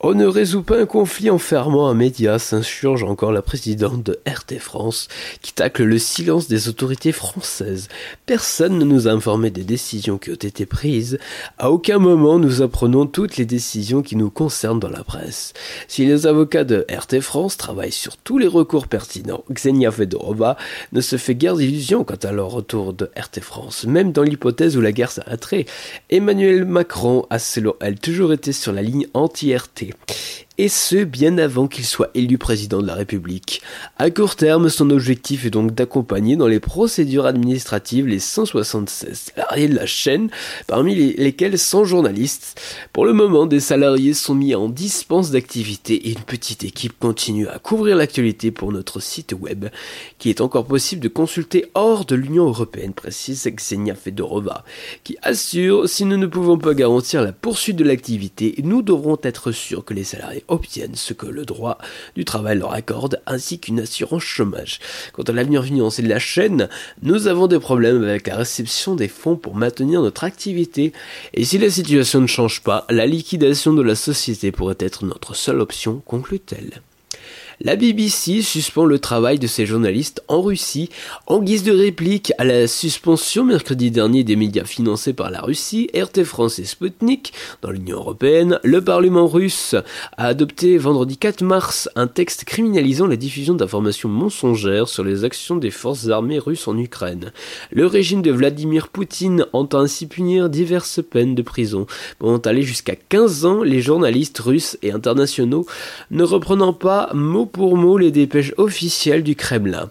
On 0.00 0.12
ne 0.12 0.26
résout 0.26 0.62
pas 0.62 0.78
un 0.78 0.84
conflit 0.84 1.30
en 1.30 1.38
fermant 1.38 1.88
un 1.88 1.94
média, 1.94 2.38
s'insurge 2.38 3.02
encore 3.02 3.32
la 3.32 3.40
présidente 3.40 4.02
de 4.02 4.20
RT 4.28 4.58
France, 4.58 5.08
qui 5.40 5.54
tacle 5.54 5.84
le 5.84 5.98
silence 5.98 6.48
des 6.48 6.68
autorités 6.68 7.12
françaises. 7.12 7.88
Personne 8.26 8.78
ne 8.78 8.84
nous 8.84 9.08
a 9.08 9.12
informé 9.12 9.50
des 9.50 9.64
décisions 9.64 10.18
qui 10.18 10.30
ont 10.30 10.34
été 10.34 10.66
prises. 10.66 11.18
À 11.56 11.70
aucun 11.70 11.98
moment 11.98 12.38
nous 12.38 12.60
apprenons 12.60 13.06
toutes 13.06 13.38
les 13.38 13.46
décisions 13.46 14.02
qui 14.02 14.16
nous 14.16 14.28
concernent 14.28 14.80
dans 14.80 14.90
la 14.90 15.02
presse. 15.02 15.54
Si 15.88 16.04
les 16.04 16.26
avocats 16.26 16.64
de 16.64 16.84
RT 16.90 17.20
France 17.20 17.56
travaillent 17.56 17.90
sur 17.90 18.18
tous 18.18 18.36
les 18.36 18.48
recours 18.48 18.88
pertinents, 18.88 19.44
Xenia 19.50 19.90
Fedorova 19.90 20.58
ne 20.92 21.00
se 21.00 21.16
fait 21.16 21.34
guère 21.34 21.56
d'illusions 21.56 22.04
quant 22.04 22.16
à 22.22 22.32
leur 22.32 22.50
retour 22.50 22.92
de 22.92 23.10
RT 23.16 23.40
France, 23.40 23.86
même 23.86 24.12
dans 24.12 24.22
l'hypothèse 24.22 24.76
où 24.76 24.82
la 24.82 24.92
guerre 24.92 25.10
s'arrêterait. 25.10 25.64
Emmanuel 26.10 26.66
Macron 26.66 27.24
a 27.30 27.38
selon 27.38 27.74
elle 27.80 27.98
toujours 27.98 28.34
été 28.34 28.52
sur 28.52 28.74
la 28.74 28.82
ligne 28.82 29.06
anti-RT 29.14 29.85
City. 29.86 30.45
Et 30.58 30.68
ce 30.68 31.04
bien 31.04 31.38
avant 31.38 31.68
qu'il 31.68 31.84
soit 31.84 32.10
élu 32.14 32.38
président 32.38 32.80
de 32.80 32.86
la 32.86 32.94
République. 32.94 33.62
À 33.98 34.10
court 34.10 34.36
terme, 34.36 34.68
son 34.68 34.90
objectif 34.90 35.44
est 35.44 35.50
donc 35.50 35.74
d'accompagner 35.74 36.36
dans 36.36 36.46
les 36.46 36.60
procédures 36.60 37.26
administratives 37.26 38.06
les 38.06 38.18
176 38.18 39.32
salariés 39.34 39.68
de 39.68 39.74
la 39.74 39.86
chaîne, 39.86 40.30
parmi 40.66 40.94
lesquels 40.94 41.58
100 41.58 41.84
journalistes. 41.84 42.60
Pour 42.92 43.04
le 43.04 43.12
moment, 43.12 43.46
des 43.46 43.60
salariés 43.60 44.14
sont 44.14 44.34
mis 44.34 44.54
en 44.54 44.68
dispense 44.68 45.30
d'activité 45.30 46.08
et 46.08 46.12
une 46.12 46.24
petite 46.24 46.64
équipe 46.64 46.98
continue 46.98 47.48
à 47.48 47.58
couvrir 47.58 47.96
l'actualité 47.96 48.50
pour 48.50 48.72
notre 48.72 49.00
site 49.00 49.34
web, 49.38 49.66
qui 50.18 50.30
est 50.30 50.40
encore 50.40 50.66
possible 50.66 51.02
de 51.02 51.08
consulter 51.08 51.66
hors 51.74 52.04
de 52.04 52.14
l'Union 52.14 52.46
Européenne, 52.46 52.94
précise 52.94 53.46
Xenia 53.46 53.94
Fedorova, 53.94 54.64
qui 55.04 55.16
assure 55.22 55.88
si 55.88 56.04
nous 56.04 56.16
ne 56.16 56.26
pouvons 56.26 56.58
pas 56.58 56.74
garantir 56.74 57.22
la 57.22 57.32
poursuite 57.32 57.76
de 57.76 57.84
l'activité, 57.84 58.54
nous 58.62 58.82
devrons 58.82 59.18
être 59.22 59.52
sûrs 59.52 59.84
que 59.84 59.94
les 59.94 60.04
salariés 60.04 60.44
obtiennent 60.48 60.94
ce 60.94 61.12
que 61.12 61.26
le 61.26 61.44
droit 61.44 61.78
du 62.14 62.24
travail 62.24 62.58
leur 62.58 62.72
accorde, 62.72 63.20
ainsi 63.26 63.58
qu'une 63.58 63.80
assurance 63.80 64.22
chômage. 64.22 64.80
Quant 65.12 65.22
à 65.22 65.32
l'avenir 65.32 65.64
financier 65.64 66.04
de 66.04 66.08
la 66.08 66.18
chaîne, 66.18 66.68
nous 67.02 67.26
avons 67.26 67.46
des 67.46 67.58
problèmes 67.58 68.02
avec 68.02 68.26
la 68.26 68.36
réception 68.36 68.94
des 68.94 69.08
fonds 69.08 69.36
pour 69.36 69.54
maintenir 69.54 70.02
notre 70.02 70.24
activité, 70.24 70.92
et 71.34 71.44
si 71.44 71.58
la 71.58 71.70
situation 71.70 72.20
ne 72.20 72.26
change 72.26 72.62
pas, 72.62 72.86
la 72.90 73.06
liquidation 73.06 73.72
de 73.72 73.82
la 73.82 73.94
société 73.94 74.52
pourrait 74.52 74.76
être 74.78 75.04
notre 75.04 75.34
seule 75.34 75.60
option, 75.60 76.02
conclut-elle. 76.06 76.82
La 77.62 77.74
BBC 77.74 78.42
suspend 78.42 78.84
le 78.84 78.98
travail 78.98 79.38
de 79.38 79.46
ses 79.46 79.64
journalistes 79.64 80.22
en 80.28 80.42
Russie 80.42 80.90
en 81.26 81.40
guise 81.40 81.62
de 81.62 81.72
réplique 81.72 82.34
à 82.36 82.44
la 82.44 82.68
suspension 82.68 83.44
mercredi 83.44 83.90
dernier 83.90 84.24
des 84.24 84.36
médias 84.36 84.66
financés 84.66 85.14
par 85.14 85.30
la 85.30 85.40
Russie, 85.40 85.88
RT 85.94 86.24
France 86.24 86.58
et 86.58 86.66
Sputnik, 86.66 87.32
dans 87.62 87.70
l'Union 87.70 87.96
Européenne. 87.96 88.60
Le 88.62 88.82
Parlement 88.82 89.26
russe 89.26 89.74
a 90.18 90.26
adopté 90.26 90.76
vendredi 90.76 91.16
4 91.16 91.42
mars 91.42 91.88
un 91.96 92.08
texte 92.08 92.44
criminalisant 92.44 93.06
la 93.06 93.16
diffusion 93.16 93.54
d'informations 93.54 94.10
mensongères 94.10 94.88
sur 94.88 95.02
les 95.02 95.24
actions 95.24 95.56
des 95.56 95.70
forces 95.70 96.10
armées 96.10 96.38
russes 96.38 96.68
en 96.68 96.76
Ukraine. 96.76 97.32
Le 97.70 97.86
régime 97.86 98.20
de 98.20 98.32
Vladimir 98.32 98.88
Poutine 98.88 99.46
entend 99.54 99.80
ainsi 99.80 100.06
punir 100.06 100.50
diverses 100.50 101.00
peines 101.02 101.34
de 101.34 101.42
prison, 101.42 101.86
pouvant 102.18 102.36
aller 102.36 102.62
jusqu'à 102.62 102.96
15 102.96 103.46
ans 103.46 103.62
les 103.62 103.80
journalistes 103.80 104.40
russes 104.40 104.76
et 104.82 104.92
internationaux 104.92 105.64
ne 106.10 106.22
reprenant 106.22 106.74
pas 106.74 107.08
mot 107.14 107.45
pour 107.46 107.76
mot 107.76 107.96
les 107.98 108.10
dépêches 108.10 108.52
officielles 108.56 109.22
du 109.22 109.36
Kremlin. 109.36 109.90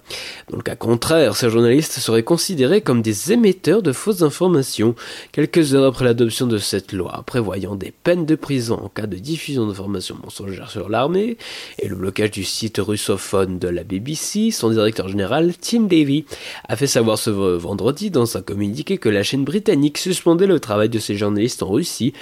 Dans 0.49 0.57
le 0.57 0.63
cas 0.63 0.75
contraire, 0.75 1.35
ces 1.35 1.49
journalistes 1.49 1.93
seraient 1.93 2.23
considérés 2.23 2.81
comme 2.81 3.01
des 3.01 3.31
émetteurs 3.31 3.81
de 3.81 3.91
fausses 3.91 4.21
informations, 4.21 4.95
quelques 5.31 5.73
heures 5.73 5.85
après 5.85 6.05
l'adoption 6.05 6.47
de 6.47 6.57
cette 6.57 6.91
loi 6.91 7.23
prévoyant 7.25 7.75
des 7.75 7.91
peines 7.91 8.25
de 8.25 8.35
prison 8.35 8.79
en 8.83 8.89
cas 8.89 9.07
de 9.07 9.17
diffusion 9.17 9.67
d'informations 9.67 10.17
mensongères 10.23 10.69
sur 10.69 10.89
l'armée 10.89 11.37
et 11.79 11.87
le 11.87 11.95
blocage 11.95 12.31
du 12.31 12.43
site 12.43 12.77
russophone 12.77 13.59
de 13.59 13.67
la 13.67 13.83
BBC, 13.83 14.51
son 14.51 14.69
directeur 14.69 15.07
général, 15.07 15.53
Tim 15.59 15.81
Davy, 15.81 16.25
a 16.67 16.75
fait 16.75 16.87
savoir 16.87 17.17
ce 17.17 17.29
vendredi 17.29 18.11
dans 18.11 18.37
un 18.37 18.41
communiqué 18.41 18.97
que 18.97 19.09
la 19.09 19.23
chaîne 19.23 19.43
britannique 19.43 19.97
suspendait 19.97 20.47
le 20.47 20.59
travail 20.59 20.89
de 20.89 20.99
ses 20.99 21.15
journalistes 21.15 21.63
en 21.63 21.69
Russie 21.69 22.13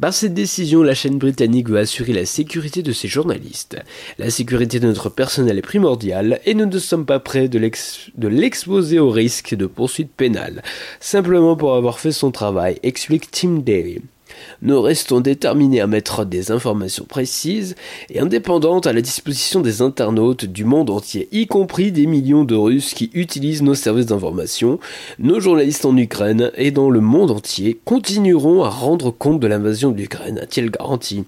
par 0.00 0.12
cette 0.12 0.34
décision, 0.34 0.82
la 0.82 0.94
chaîne 0.94 1.18
britannique 1.18 1.68
veut 1.68 1.78
assurer 1.78 2.12
la 2.12 2.26
sécurité 2.26 2.82
de 2.82 2.92
ses 2.92 3.08
journalistes. 3.08 3.76
La 4.18 4.30
sécurité 4.30 4.80
de 4.80 4.86
notre 4.86 5.08
personnel 5.08 5.58
est 5.58 5.62
primordiale 5.62 6.40
et 6.44 6.54
nous 6.54 6.66
ne 6.66 6.78
sommes 6.78 7.06
pas 7.06 7.20
prêts 7.20 7.48
de 7.48 8.28
l'exposer 8.28 8.98
au 8.98 9.10
risque 9.10 9.54
de 9.54 9.66
poursuites 9.66 10.12
pénales, 10.12 10.62
simplement 11.00 11.56
pour 11.56 11.74
avoir 11.74 11.98
fait 11.98 12.12
son 12.12 12.30
travail, 12.30 12.78
explique 12.82 13.30
Tim 13.30 13.58
Daly. 13.58 14.00
Nous 14.62 14.80
restons 14.80 15.20
déterminés 15.20 15.80
à 15.80 15.86
mettre 15.86 16.24
des 16.24 16.50
informations 16.50 17.04
précises 17.04 17.74
et 18.10 18.20
indépendantes 18.20 18.86
à 18.86 18.92
la 18.92 19.02
disposition 19.02 19.60
des 19.60 19.82
internautes 19.82 20.44
du 20.44 20.64
monde 20.64 20.90
entier, 20.90 21.28
y 21.32 21.46
compris 21.46 21.92
des 21.92 22.06
millions 22.06 22.44
de 22.44 22.54
Russes 22.54 22.94
qui 22.94 23.10
utilisent 23.14 23.62
nos 23.62 23.74
services 23.74 24.06
d'information. 24.06 24.78
Nos 25.18 25.40
journalistes 25.40 25.84
en 25.84 25.96
Ukraine 25.96 26.50
et 26.56 26.70
dans 26.70 26.90
le 26.90 27.00
monde 27.00 27.30
entier 27.30 27.78
continueront 27.84 28.64
à 28.64 28.70
rendre 28.70 29.10
compte 29.10 29.40
de 29.40 29.46
l'invasion 29.46 29.90
de 29.90 29.98
l'Ukraine, 29.98 30.38
a-t-il 30.38 30.70
garanti. 30.70 31.24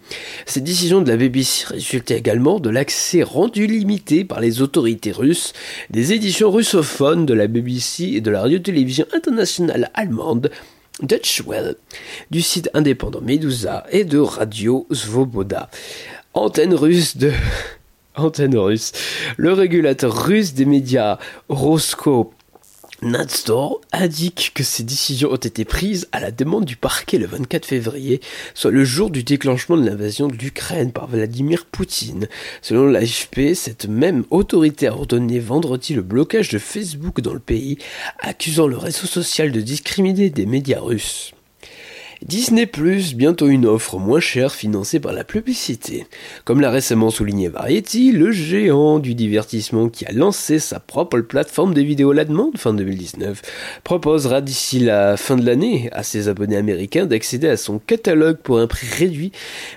Cette 0.46 0.64
décision 0.64 1.02
de 1.02 1.10
la 1.10 1.16
BBC 1.16 1.66
résultait 1.68 2.18
également 2.18 2.60
de 2.60 2.70
l'accès 2.70 3.22
rendu 3.22 3.66
limité 3.66 4.24
par 4.24 4.40
les 4.40 4.62
autorités 4.62 5.12
russes 5.12 5.52
des 5.90 6.12
éditions 6.12 6.50
russophones 6.50 7.26
de 7.26 7.34
la 7.34 7.46
BBC 7.46 8.04
et 8.14 8.20
de 8.20 8.30
la 8.30 8.42
radio-télévision 8.42 9.06
internationale 9.12 9.90
allemande 9.94 10.50
Dutch 11.02 11.42
Well, 11.46 11.76
du 12.30 12.40
site 12.40 12.70
indépendant 12.72 13.20
Medusa 13.20 13.84
et 13.90 14.04
de 14.04 14.18
Radio 14.18 14.86
Svoboda. 14.90 15.68
Antenne 16.32 16.74
russe 16.74 17.16
de... 17.16 17.32
Antenne 18.16 18.56
russe. 18.56 18.92
Le 19.36 19.52
régulateur 19.52 20.26
russe 20.26 20.54
des 20.54 20.64
médias 20.64 21.18
Roscoe 21.50 22.30
Nadstor 23.02 23.82
indique 23.92 24.52
que 24.54 24.64
ces 24.64 24.82
décisions 24.82 25.30
ont 25.30 25.36
été 25.36 25.66
prises 25.66 26.08
à 26.12 26.20
la 26.20 26.30
demande 26.30 26.64
du 26.64 26.76
parquet 26.76 27.18
le 27.18 27.26
24 27.26 27.66
février, 27.66 28.20
soit 28.54 28.70
le 28.70 28.84
jour 28.84 29.10
du 29.10 29.22
déclenchement 29.22 29.76
de 29.76 29.84
l'invasion 29.84 30.28
de 30.28 30.36
l'Ukraine 30.36 30.92
par 30.92 31.06
Vladimir 31.06 31.66
Poutine. 31.66 32.26
Selon 32.62 32.86
l'AFP, 32.86 33.54
cette 33.54 33.86
même 33.86 34.24
autorité 34.30 34.86
a 34.86 34.94
ordonné 34.94 35.38
vendredi 35.40 35.92
le 35.92 36.02
blocage 36.02 36.48
de 36.48 36.58
Facebook 36.58 37.20
dans 37.20 37.34
le 37.34 37.38
pays, 37.38 37.76
accusant 38.20 38.66
le 38.66 38.78
réseau 38.78 39.06
social 39.06 39.52
de 39.52 39.60
discriminer 39.60 40.30
des 40.30 40.46
médias 40.46 40.80
russes. 40.80 41.35
Disney 42.24 42.64
Plus, 42.64 43.14
bientôt 43.14 43.46
une 43.48 43.66
offre 43.66 43.98
moins 43.98 44.20
chère 44.20 44.54
financée 44.54 45.00
par 45.00 45.12
la 45.12 45.22
publicité. 45.22 46.06
Comme 46.44 46.60
l'a 46.60 46.70
récemment 46.70 47.10
souligné 47.10 47.48
Variety, 47.48 48.10
le 48.10 48.32
géant 48.32 48.98
du 48.98 49.14
divertissement 49.14 49.90
qui 49.90 50.06
a 50.06 50.12
lancé 50.12 50.58
sa 50.58 50.80
propre 50.80 51.20
plateforme 51.20 51.74
de 51.74 51.82
vidéos 51.82 52.12
à 52.12 52.14
la 52.14 52.24
demande 52.24 52.56
fin 52.56 52.72
2019 52.72 53.42
proposera 53.84 54.40
d'ici 54.40 54.80
la 54.80 55.18
fin 55.18 55.36
de 55.36 55.44
l'année 55.44 55.90
à 55.92 56.02
ses 56.02 56.28
abonnés 56.28 56.56
américains 56.56 57.04
d'accéder 57.04 57.48
à 57.48 57.58
son 57.58 57.78
catalogue 57.78 58.38
pour 58.38 58.58
un 58.60 58.66
prix 58.66 58.88
réduit, 58.88 59.32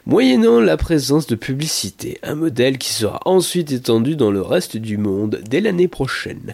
moyennant 0.05 0.61
la 0.61 0.77
présence 0.77 1.27
de 1.27 1.35
publicité, 1.35 2.19
un 2.23 2.35
modèle 2.35 2.77
qui 2.77 2.93
sera 2.93 3.19
ensuite 3.25 3.71
étendu 3.71 4.15
dans 4.15 4.31
le 4.31 4.41
reste 4.41 4.77
du 4.77 4.97
monde 4.97 5.41
dès 5.49 5.59
l'année 5.59 5.89
prochaine. 5.89 6.53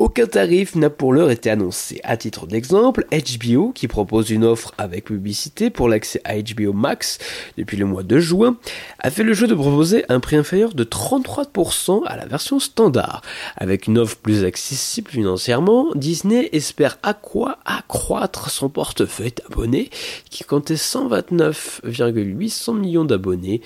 Aucun 0.00 0.26
tarif 0.26 0.74
n'a 0.74 0.90
pour 0.90 1.12
l'heure 1.12 1.30
été 1.30 1.50
annoncé. 1.50 2.00
À 2.02 2.16
titre 2.16 2.48
d'exemple, 2.48 3.06
HBO, 3.12 3.70
qui 3.70 3.86
propose 3.86 4.30
une 4.30 4.42
offre 4.42 4.74
avec 4.76 5.04
publicité 5.04 5.70
pour 5.70 5.88
l'accès 5.88 6.20
à 6.24 6.34
HBO 6.36 6.72
Max 6.72 7.18
depuis 7.56 7.76
le 7.76 7.84
mois 7.84 8.02
de 8.02 8.18
juin, 8.18 8.56
a 8.98 9.12
fait 9.12 9.22
le 9.22 9.34
jeu 9.34 9.46
de 9.46 9.54
proposer 9.54 10.04
un 10.08 10.18
prix 10.18 10.34
inférieur 10.34 10.74
de 10.74 10.82
33% 10.82 12.02
à 12.06 12.16
la 12.16 12.26
version 12.26 12.58
standard. 12.58 13.22
Avec 13.56 13.86
une 13.86 13.98
offre 13.98 14.16
plus 14.16 14.42
accessible 14.42 15.12
financièrement, 15.12 15.92
Disney 15.94 16.48
espère 16.50 16.98
à 17.04 17.14
quoi 17.14 17.58
accroître 17.64 18.50
son 18.50 18.68
portefeuille 18.68 19.34
d'abonnés 19.48 19.90
qui 20.28 20.42
comptait 20.42 20.76
129,800 20.76 22.74
millions 22.74 23.04
d'abonnés 23.04 23.62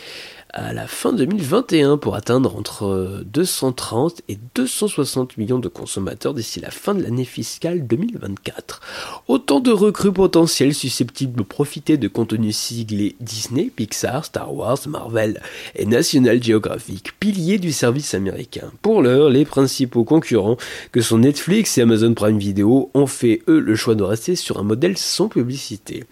à 0.55 0.73
la 0.73 0.87
fin 0.87 1.13
2021 1.13 1.99
pour 1.99 2.15
atteindre 2.15 2.57
entre 2.57 3.23
230 3.27 4.23
et 4.29 4.39
260 4.55 5.37
millions 5.37 5.59
de 5.59 5.69
consommateurs 5.69 6.33
d'ici 6.33 6.61
la 6.61 6.71
fin 6.71 6.95
de 6.95 7.03
l'année 7.03 7.27
fiscale 7.27 7.87
2024. 7.87 8.81
Autant 9.29 9.61
de 9.61 9.71
recrues 9.71 10.13
potentielles 10.13 10.75
susceptibles 10.75 11.39
de 11.39 11.43
profiter 11.43 11.99
de 11.99 12.09
contenus 12.09 12.57
siglés 12.57 13.17
Disney, 13.21 13.71
Pixar, 13.75 14.25
Star 14.25 14.55
Wars, 14.55 14.79
Marvel 14.89 15.41
et 15.75 15.85
National 15.85 16.43
Geographic, 16.43 17.19
piliers 17.21 17.59
du 17.59 17.73
service 17.73 18.15
américain. 18.15 18.73
Pour 18.81 19.03
l'heure, 19.03 19.29
les 19.29 19.45
principaux 19.45 20.05
concurrents 20.05 20.57
que 20.93 21.03
sont 21.03 21.19
Netflix 21.19 21.77
et 21.77 21.83
Amazon 21.83 22.15
Prime 22.15 22.39
Video 22.39 22.91
ont 22.95 23.07
fait 23.07 23.43
eux 23.49 23.61
le 23.61 23.77
choix 23.77 23.95
de 23.95 24.03
rester 24.03 24.35
sur 24.35 24.59
un 24.59 24.63
modèle 24.63 24.97
sans 24.97 25.29
publicité. 25.29 26.05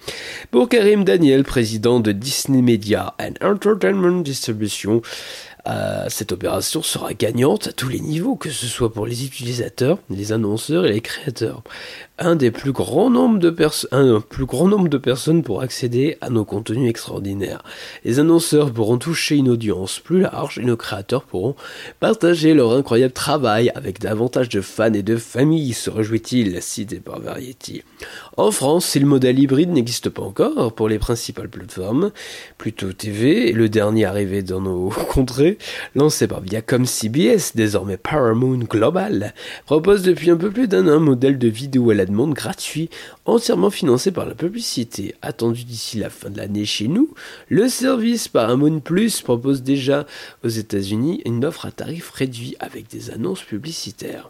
Pour 0.50 0.69
Karim 0.69 1.05
Daniel, 1.05 1.45
président 1.45 2.00
de 2.00 2.12
Disney 2.12 2.61
Media 2.61 3.14
and 3.19 3.35
Entertainment 3.40 4.25
distribution. 4.26 5.02
Euh, 5.68 6.04
cette 6.09 6.30
opération 6.30 6.83
sera 6.83 7.12
gagnante 7.12 7.66
à 7.68 7.73
tous 7.73 7.88
les 7.88 7.99
niveaux, 7.99 8.37
que 8.37 8.50
ce 8.50 8.66
soit 8.66 8.92
pour 8.92 9.06
les 9.06 9.25
utilisateurs, 9.25 9.99
les 10.11 10.30
annonceurs 10.33 10.87
et 10.87 10.92
les 10.92 11.00
créateurs 11.00 11.62
un 12.18 12.35
des 12.35 12.50
plus 12.50 12.73
grands 12.73 13.11
nombres 13.11 13.38
de 13.38 13.50
grand 14.45 14.68
nombre 14.68 14.88
de 14.88 14.99
personnes 14.99 15.42
pour 15.42 15.61
accéder 15.61 16.16
à 16.21 16.30
nos 16.30 16.45
contenus 16.45 16.88
extraordinaires. 16.88 17.62
Les 18.04 18.18
annonceurs 18.18 18.71
pourront 18.71 18.99
toucher 18.99 19.37
une 19.37 19.50
audience 19.50 20.00
plus 20.00 20.21
large 20.21 20.59
et 20.59 20.64
nos 20.64 20.76
créateurs 20.76 21.25
pourront 21.25 21.56
partager 22.00 22.54
leur 22.54 22.73
incroyable 22.73 23.12
travail 23.12 23.71
avec 23.75 24.00
davantage 24.00 24.49
de 24.49 24.61
fans 24.61 24.92
et 24.92 25.02
de 25.02 25.16
familles, 25.16 25.75
se 25.75 25.90
réjouit-il, 25.90 26.62
cité 26.62 27.00
par 27.00 27.21
Variety. 27.21 27.83
En 28.38 28.50
France, 28.50 28.85
si 28.85 28.99
le 28.99 29.07
modèle 29.07 29.38
hybride 29.38 29.71
n'existe 29.71 30.11
pas 30.11 30.21
encore 30.21 30.75
pour 30.75 30.90
les 30.90 30.99
principales 30.99 31.49
plateformes, 31.49 32.12
plutôt 32.59 32.93
TV, 32.93 33.50
le 33.52 33.71
dernier 33.71 34.05
arrivé 34.05 34.43
dans 34.43 34.61
nos 34.61 34.90
contrées, 35.09 35.57
lancé 35.95 36.26
par 36.26 36.43
Viacom 36.43 36.85
CBS, 36.85 37.52
désormais 37.55 37.97
Paramount 37.97 38.59
Global, 38.59 39.33
propose 39.64 40.02
depuis 40.02 40.31
un 40.31 40.37
peu 40.37 40.50
plus 40.50 40.69
d'un 40.69 40.87
an 40.87 40.97
un 40.97 40.99
modèle 40.99 41.38
de 41.38 41.49
vidéo 41.49 41.88
à 41.88 41.95
la 41.95 42.05
demande 42.05 42.35
gratuit, 42.35 42.90
entièrement 43.25 43.71
financé 43.71 44.11
par 44.11 44.26
la 44.26 44.35
publicité. 44.35 45.14
Attendu 45.23 45.64
d'ici 45.64 45.99
la 45.99 46.11
fin 46.11 46.28
de 46.28 46.37
l'année 46.37 46.66
chez 46.66 46.88
nous, 46.88 47.14
le 47.49 47.71
service 47.71 48.28
Paramount 48.28 48.81
Plus 48.81 49.23
propose 49.23 49.62
déjà 49.62 50.05
aux 50.45 50.49
États-Unis 50.49 51.23
une 51.25 51.43
offre 51.47 51.64
à 51.64 51.71
tarif 51.71 52.11
réduit 52.11 52.55
avec 52.61 52.87
des 52.88 53.11
annonces 53.11 53.43
publicitaires. 53.43 54.28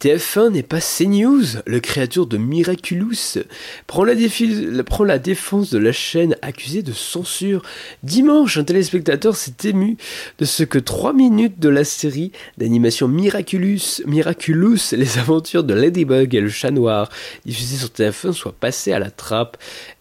TF1 0.00 0.50
n'est 0.50 0.62
pas 0.62 0.80
CNews, 0.80 1.60
le 1.66 1.80
créateur 1.80 2.26
de 2.26 2.36
Miraculous 2.36 3.38
prend 3.86 4.04
la, 4.04 5.18
défense 5.18 5.70
de 5.70 5.78
la 5.78 5.92
chaîne 5.92 6.36
accusée 6.42 6.82
de 6.82 6.92
censure. 6.92 7.62
Dimanche, 8.02 8.58
un 8.58 8.64
téléspectateur 8.64 9.34
s'est 9.34 9.54
ému 9.64 9.96
de 10.38 10.44
ce 10.44 10.64
que 10.64 10.78
3 10.78 11.14
minutes 11.14 11.58
de 11.58 11.70
la 11.70 11.84
série 11.84 12.32
d'animation 12.58 13.08
Miraculous, 13.08 14.02
Miraculous, 14.04 14.92
les 14.92 15.18
aventures 15.18 15.64
de 15.64 15.72
Ladybug 15.72 16.34
et 16.34 16.40
le 16.40 16.50
chat 16.50 16.70
noir, 16.70 17.08
diffusée 17.46 17.76
sur 17.78 17.88
TF1, 17.88 18.32
soient 18.32 18.54
passées 18.58 18.92
à 18.92 18.98
la 18.98 19.10
trappe 19.10 19.56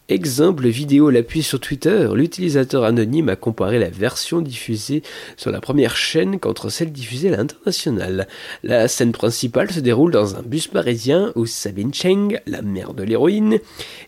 Exemple 0.08 0.68
vidéo 0.68 1.10
l'appui 1.10 1.42
sur 1.42 1.60
Twitter, 1.60 2.10
l'utilisateur 2.14 2.84
anonyme 2.84 3.30
a 3.30 3.36
comparé 3.36 3.80
la 3.80 3.90
version 3.90 4.40
diffusée 4.40 5.02
sur 5.36 5.50
la 5.50 5.60
première 5.60 5.96
chaîne 5.96 6.40
contre 6.40 6.70
celle 6.70 6.92
diffusée 6.92 7.34
à 7.34 7.38
l'international. 7.38 8.28
La 8.62 8.88
scène 8.88 9.14
principale 9.14 9.72
se 9.72 9.80
déroule 9.80 10.12
dans 10.12 10.36
un 10.36 10.44
bus 10.44 10.68
parisien 10.68 11.32
où 11.34 11.48
Sabine 11.48 11.92
Cheng, 11.92 12.40
la 12.46 12.62
mère 12.62 12.94
de 12.94 13.02
l'héroïne, 13.02 13.58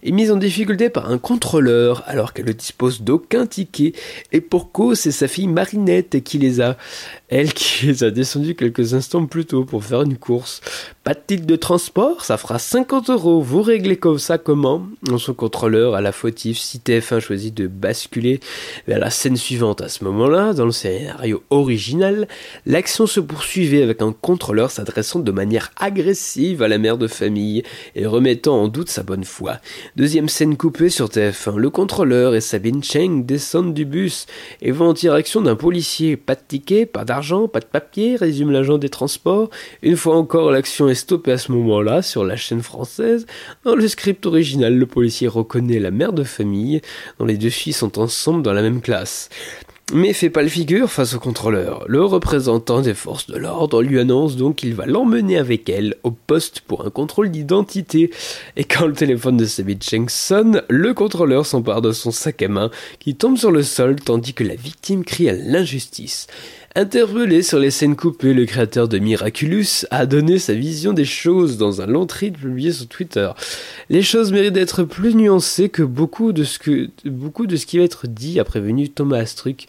est 0.04 0.12
mise 0.12 0.30
en 0.30 0.36
difficulté 0.36 0.92
par 0.92 1.10
un 1.10 1.18
contrôleur 1.18 2.04
alors 2.06 2.34
qu'elle 2.34 2.46
ne 2.46 2.52
dispose 2.52 3.02
d'aucun 3.02 3.48
ticket 3.48 3.94
et 4.32 4.40
pour 4.40 4.72
cause 4.72 5.00
c'est 5.00 5.12
sa 5.12 5.28
fille 5.28 5.48
Marinette 5.48 6.24
qui 6.24 6.38
les 6.38 6.62
a. 6.62 6.78
Elle 7.30 7.54
qui 7.54 7.88
les 7.88 8.04
a 8.04 8.12
descendus 8.12 8.54
quelques 8.54 8.94
instants 8.94 9.26
plus 9.26 9.46
tôt 9.46 9.66
pour 9.66 9.84
faire 9.84 10.04
une 10.04 10.18
course. 10.18 10.62
Pas 11.08 11.14
de 11.14 11.22
titre 11.26 11.46
de 11.46 11.56
transport, 11.56 12.26
ça 12.26 12.36
fera 12.36 12.60
50 12.60 13.12
euros. 13.12 13.42
Vous 13.42 13.62
réglez 13.62 13.96
comme 13.96 14.20
ça 14.20 14.38
comment? 14.38 14.90
Son 15.18 15.34
contrôleur 15.34 15.96
à 15.96 16.02
la 16.02 16.12
fautif 16.12 16.58
si 16.58 16.80
TF1 16.80 17.22
choisit 17.22 17.54
de 17.56 17.68
basculer 17.68 18.42
vers 18.90 19.00
la 19.00 19.10
scène 19.10 19.38
suivante 19.38 19.80
à 19.80 19.88
ce 19.88 20.04
moment-là, 20.04 20.52
dans 20.52 20.66
le 20.66 20.74
scénario 20.74 21.44
original, 21.50 22.28
l'action 22.66 23.08
se 23.08 23.22
poursuivait 23.22 23.84
avec 23.84 24.02
un 24.02 24.12
contrôleur 24.12 24.70
s'adressant 24.70 25.20
de 25.20 25.32
manière 25.32 25.72
agressive 25.78 26.62
à 26.62 26.68
la 26.68 26.78
mère 26.78 26.98
de 26.98 27.08
famille 27.08 27.64
et 27.96 28.06
remettant 28.06 28.62
en 28.62 28.68
doute 28.68 28.90
sa 28.90 29.04
bonne 29.04 29.24
foi. 29.24 29.60
Deuxième 29.96 30.28
scène 30.28 30.58
coupée 30.58 30.90
sur 30.90 31.08
TF1, 31.08 31.56
le 31.56 31.70
contrôleur 31.70 32.36
et 32.36 32.42
Sabine 32.42 32.84
Cheng 32.84 33.26
descendent 33.26 33.74
du 33.74 33.86
bus 33.86 34.26
et 34.62 34.72
vont 34.72 34.90
en 34.90 34.94
direction 34.94 35.40
d'un 35.40 35.56
policier. 35.56 36.18
Pas 36.18 36.36
de 36.36 36.42
ticket, 36.46 36.86
pas 36.86 37.06
d'argent 37.06 37.48
pas 37.48 37.62
de 37.62 37.66
papier, 37.66 38.18
résume 38.18 38.52
l'agent 38.52 38.78
des 38.78 38.90
transports. 38.90 39.50
Une 39.82 39.96
fois 39.96 40.18
encore, 40.18 40.52
l'action 40.52 40.90
est 40.90 40.97
stoppée 40.98 41.32
à 41.32 41.38
ce 41.38 41.54
moment-là 41.54 42.02
sur 42.02 42.26
la 42.26 42.36
chaîne 42.36 42.62
française. 42.62 43.26
Dans 43.64 43.76
le 43.76 43.88
script 43.88 44.26
original, 44.26 44.76
le 44.76 44.86
policier 44.86 45.30
reconnaît 45.30 45.80
la 45.80 45.92
mère 45.92 46.12
de 46.12 46.26
famille, 46.26 46.82
dont 47.20 47.26
les 47.26 47.38
deux 47.38 47.50
filles 47.50 47.74
sont 47.74 47.98
ensemble 47.98 48.44
dans 48.44 48.54
la 48.54 48.62
même 48.62 48.82
classe. 48.82 49.30
Mais 49.94 50.12
fait 50.12 50.30
pas 50.30 50.42
le 50.42 50.50
figure 50.50 50.92
face 50.92 51.14
au 51.14 51.20
contrôleur. 51.20 51.86
Le 51.88 52.04
représentant 52.04 52.82
des 52.82 52.94
forces 52.94 53.28
de 53.28 53.38
l'ordre 53.38 53.82
lui 53.82 54.02
annonce 54.02 54.36
donc 54.36 54.58
qu'il 54.58 54.74
va 54.74 54.86
l'emmener 54.86 55.38
avec 55.38 55.70
elle 55.70 55.96
au 56.04 56.12
poste 56.12 56.60
pour 56.60 56.86
un 56.86 56.90
contrôle 56.90 57.32
d'identité. 57.32 58.12
Et 58.58 58.66
quand 58.66 58.86
le 58.86 58.92
téléphone 58.92 59.38
de 59.38 59.46
Sabine 59.46 59.82
Cheng 59.82 60.10
sonne, 60.10 60.62
le 60.68 60.94
contrôleur 60.94 61.46
s'empare 61.46 61.82
de 61.82 61.94
son 61.94 62.12
sac 62.12 62.42
à 62.42 62.50
main 62.50 62.70
qui 63.00 63.16
tombe 63.16 63.38
sur 63.38 63.50
le 63.50 63.64
sol 63.64 63.96
tandis 63.96 64.34
que 64.34 64.44
la 64.44 64.56
victime 64.56 65.06
crie 65.06 65.30
à 65.30 65.34
l'injustice. 65.34 66.28
Interpellé 66.76 67.42
sur 67.42 67.58
les 67.58 67.72
scènes 67.72 67.96
coupées, 67.96 68.34
le 68.34 68.46
créateur 68.46 68.88
de 68.88 69.00
Miraculous 69.00 69.86
a 69.90 70.06
donné 70.06 70.38
sa 70.38 70.54
vision 70.54 70.94
des 70.94 71.06
choses 71.06 71.58
dans 71.58 71.82
un 71.82 71.88
long 71.88 72.06
tweet 72.06 72.38
publié 72.38 72.72
sur 72.72 72.88
Twitter. 72.88 73.32
Les 73.90 74.04
choses 74.04 74.32
méritent 74.32 74.54
d'être 74.54 74.84
plus 74.84 75.16
nuancées 75.16 75.70
que 75.70 75.82
beaucoup 75.82 76.34
de 76.34 76.44
ce 76.44 76.60
que 76.60 76.90
beaucoup 77.06 77.48
de 77.48 77.56
ce 77.56 77.66
qui 77.66 77.80
va 77.80 77.84
être 77.84 78.06
dit, 78.08 78.40
a 78.40 78.44
prévenu 78.44 78.90
Thomas 78.90 79.18
Astruc. 79.18 79.68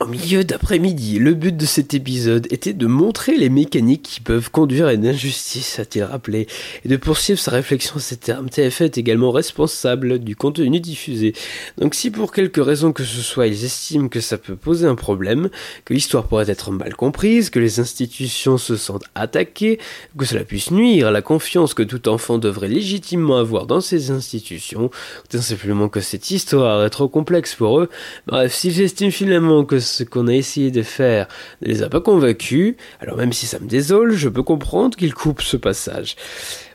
Au 0.00 0.06
milieu 0.06 0.44
d'après-midi, 0.44 1.18
le 1.18 1.34
but 1.34 1.54
de 1.54 1.66
cet 1.66 1.92
épisode 1.92 2.46
était 2.50 2.72
de 2.72 2.86
montrer 2.86 3.36
les 3.36 3.50
mécaniques 3.50 4.02
qui 4.02 4.20
peuvent 4.22 4.50
conduire 4.50 4.86
à 4.86 4.94
une 4.94 5.06
injustice, 5.06 5.78
a-t-il 5.78 6.04
rappelé, 6.04 6.46
et 6.86 6.88
de 6.88 6.96
poursuivre 6.96 7.38
sa 7.38 7.50
réflexion 7.50 7.96
à 7.96 8.00
ces 8.00 8.16
termes. 8.16 8.48
TF 8.48 8.80
est 8.80 8.96
également 8.96 9.30
responsable 9.30 10.18
du 10.18 10.36
contenu 10.36 10.80
diffusé. 10.80 11.34
Donc 11.76 11.94
si 11.94 12.10
pour 12.10 12.32
quelque 12.32 12.62
raison 12.62 12.92
que 12.94 13.04
ce 13.04 13.20
soit 13.20 13.46
ils 13.46 13.62
estiment 13.62 14.08
que 14.08 14.22
ça 14.22 14.38
peut 14.38 14.56
poser 14.56 14.86
un 14.86 14.94
problème, 14.94 15.50
que 15.84 15.92
l'histoire 15.92 16.26
pourrait 16.26 16.48
être 16.48 16.70
mal 16.70 16.96
comprise, 16.96 17.50
que 17.50 17.58
les 17.58 17.78
institutions 17.78 18.56
se 18.56 18.76
sentent 18.76 19.04
attaquées, 19.14 19.78
que 20.16 20.24
cela 20.24 20.44
puisse 20.44 20.70
nuire 20.70 21.08
à 21.08 21.10
la 21.10 21.20
confiance 21.20 21.74
que 21.74 21.82
tout 21.82 22.08
enfant 22.08 22.38
devrait 22.38 22.68
légitimement 22.68 23.36
avoir 23.36 23.66
dans 23.66 23.82
ces 23.82 24.10
institutions, 24.10 24.90
ou 25.34 25.38
simplement 25.38 25.90
que 25.90 26.00
cette 26.00 26.30
histoire 26.30 26.86
est 26.86 26.90
trop 26.90 27.08
complexe 27.08 27.54
pour 27.54 27.80
eux, 27.80 27.90
bref, 28.26 28.54
s'ils 28.54 28.80
estiment 28.80 29.10
finalement 29.10 29.62
que 29.66 29.78
ce 29.90 30.04
qu'on 30.04 30.28
a 30.28 30.34
essayé 30.34 30.70
de 30.70 30.82
faire 30.82 31.28
ne 31.62 31.68
les 31.68 31.82
a 31.82 31.88
pas 31.88 32.00
convaincus, 32.00 32.76
alors 33.00 33.16
même 33.16 33.32
si 33.32 33.46
ça 33.46 33.58
me 33.58 33.68
désole, 33.68 34.12
je 34.12 34.28
peux 34.28 34.42
comprendre 34.42 34.96
qu'ils 34.96 35.14
coupent 35.14 35.42
ce 35.42 35.56
passage. 35.56 36.16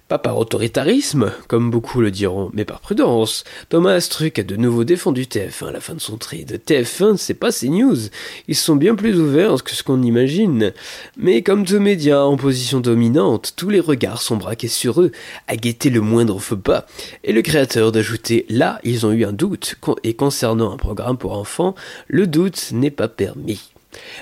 Pas 0.08 0.20
par 0.20 0.38
autoritarisme, 0.38 1.32
comme 1.48 1.72
beaucoup 1.72 2.00
le 2.00 2.12
diront, 2.12 2.52
mais 2.54 2.64
par 2.64 2.80
prudence. 2.80 3.44
Thomas 3.70 3.94
Astruc 3.94 4.38
a 4.38 4.44
de 4.44 4.56
nouveau 4.56 4.84
défendu 4.84 5.24
TF1 5.24 5.70
à 5.70 5.72
la 5.72 5.80
fin 5.80 5.96
de 5.96 6.00
son 6.00 6.18
trade. 6.18 6.62
TF1, 6.64 7.18
c'est 7.18 7.34
pas 7.34 7.50
news. 7.64 7.98
Ils 8.48 8.56
sont 8.56 8.76
bien 8.76 8.94
plus 8.94 9.20
ouverts 9.20 9.64
que 9.64 9.72
ce 9.72 9.82
qu'on 9.82 10.04
imagine. 10.04 10.74
Mais 11.18 11.42
comme 11.42 11.66
tout 11.66 11.80
média 11.80 12.24
en 12.24 12.38
position 12.38 12.82
dominante, 12.82 13.54
tous 13.56 13.72
les 13.72 13.80
regards 13.80 14.22
sont 14.22 14.38
braqués 14.38 14.68
sur 14.68 15.02
eux, 15.02 15.12
à 15.48 15.56
guetter 15.56 15.90
le 15.90 16.02
moindre 16.02 16.38
faux 16.38 16.56
pas. 16.56 16.86
Et 17.24 17.34
le 17.34 17.42
créateur 17.42 17.92
d'ajouter 17.92 18.46
là, 18.48 18.80
ils 18.84 19.08
ont 19.08 19.12
eu 19.12 19.26
un 19.26 19.34
doute. 19.34 19.76
Et 20.04 20.14
concernant 20.14 20.72
un 20.72 20.78
programme 20.78 21.18
pour 21.18 21.36
enfants, 21.36 21.74
le 22.08 22.28
doute 22.28 22.70
n'est 22.74 22.92
pas 22.92 23.08
permis. 23.08 23.75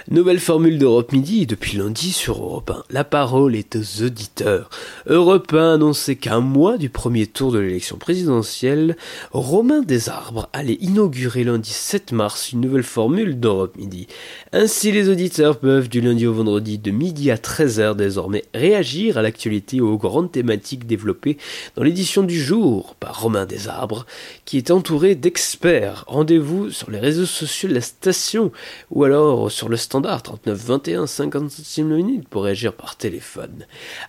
Nouvelle 0.09 0.39
formule 0.39 0.77
d'Europe 0.77 1.11
Midi 1.11 1.45
depuis 1.45 1.77
lundi 1.77 2.11
sur 2.11 2.41
Europe 2.41 2.71
1. 2.71 2.83
La 2.89 3.03
parole 3.03 3.55
est 3.55 3.75
aux 3.75 4.03
auditeurs. 4.03 4.69
Europe 5.07 5.53
1 5.53 5.75
annonçait 5.75 6.15
qu'un 6.15 6.41
mois 6.41 6.77
du 6.77 6.89
premier 6.89 7.27
tour 7.27 7.51
de 7.51 7.59
l'élection 7.59 7.97
présidentielle, 7.97 8.97
Romain 9.31 9.81
Desarbres 9.81 10.49
allait 10.53 10.77
inaugurer 10.81 11.43
lundi 11.43 11.71
7 11.71 12.11
mars 12.11 12.51
une 12.51 12.61
nouvelle 12.61 12.83
formule 12.83 13.39
d'Europe 13.39 13.77
Midi. 13.77 14.07
Ainsi, 14.51 14.91
les 14.91 15.09
auditeurs 15.09 15.57
peuvent 15.57 15.89
du 15.89 16.01
lundi 16.01 16.27
au 16.27 16.33
vendredi 16.33 16.77
de 16.77 16.91
midi 16.91 17.31
à 17.31 17.37
13h 17.37 17.95
désormais 17.95 18.43
réagir 18.53 19.17
à 19.17 19.21
l'actualité 19.21 19.81
aux 19.81 19.97
grandes 19.97 20.31
thématiques 20.31 20.85
développées 20.85 21.37
dans 21.75 21.83
l'édition 21.83 22.23
du 22.23 22.39
jour 22.39 22.95
par 22.99 23.21
Romain 23.21 23.45
Desarbres, 23.45 24.05
qui 24.45 24.57
est 24.57 24.71
entouré 24.71 25.15
d'experts. 25.15 26.03
Rendez-vous 26.07 26.69
sur 26.71 26.91
les 26.91 26.99
réseaux 26.99 27.25
sociaux 27.25 27.69
de 27.69 27.73
la 27.73 27.81
station 27.81 28.51
ou 28.91 29.03
alors 29.03 29.51
sur 29.51 29.62
le 29.69 29.77
standard 29.77 30.23
39 30.23 30.57
21 30.57 31.07
50 31.07 31.49
centimes 31.51 31.95
minute 31.95 32.27
pour 32.27 32.43
réagir 32.43 32.73
par 32.73 32.95
téléphone. 32.95 33.65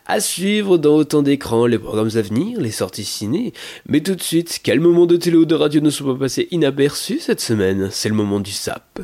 À 0.07 0.21
suivre 0.21 0.79
dans 0.79 0.95
autant 0.95 1.23
d'écrans 1.23 1.67
les 1.67 1.79
programmes 1.79 2.11
à 2.15 2.23
venir, 2.23 2.61
les 2.61 2.71
sorties 2.71 3.05
ciné, 3.05 3.53
mais 3.89 4.01
tout 4.01 4.15
de 4.15 4.23
suite, 4.23 4.61
quel 4.63 4.81
moment 4.81 5.07
de 5.07 5.17
télé 5.17 5.37
ou 5.37 5.45
de 5.45 5.55
radio 5.55 5.81
ne 5.81 5.91
sont 5.91 6.05
pas 6.05 6.19
passés 6.19 6.49
inaperçus 6.51 7.21
cette 7.21 7.41
semaine? 7.41 7.89
C'est 7.91 8.09
le 8.09 8.15
moment 8.15 8.41
du 8.41 8.53
SAP. 8.53 9.01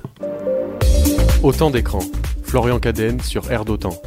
Autant 1.43 1.71
d'écrans. 1.71 2.05
Florian 2.43 2.79
Cadenne 2.79 3.21
sur 3.21 3.51
Air 3.51 3.65
d'Autant. 3.65 4.01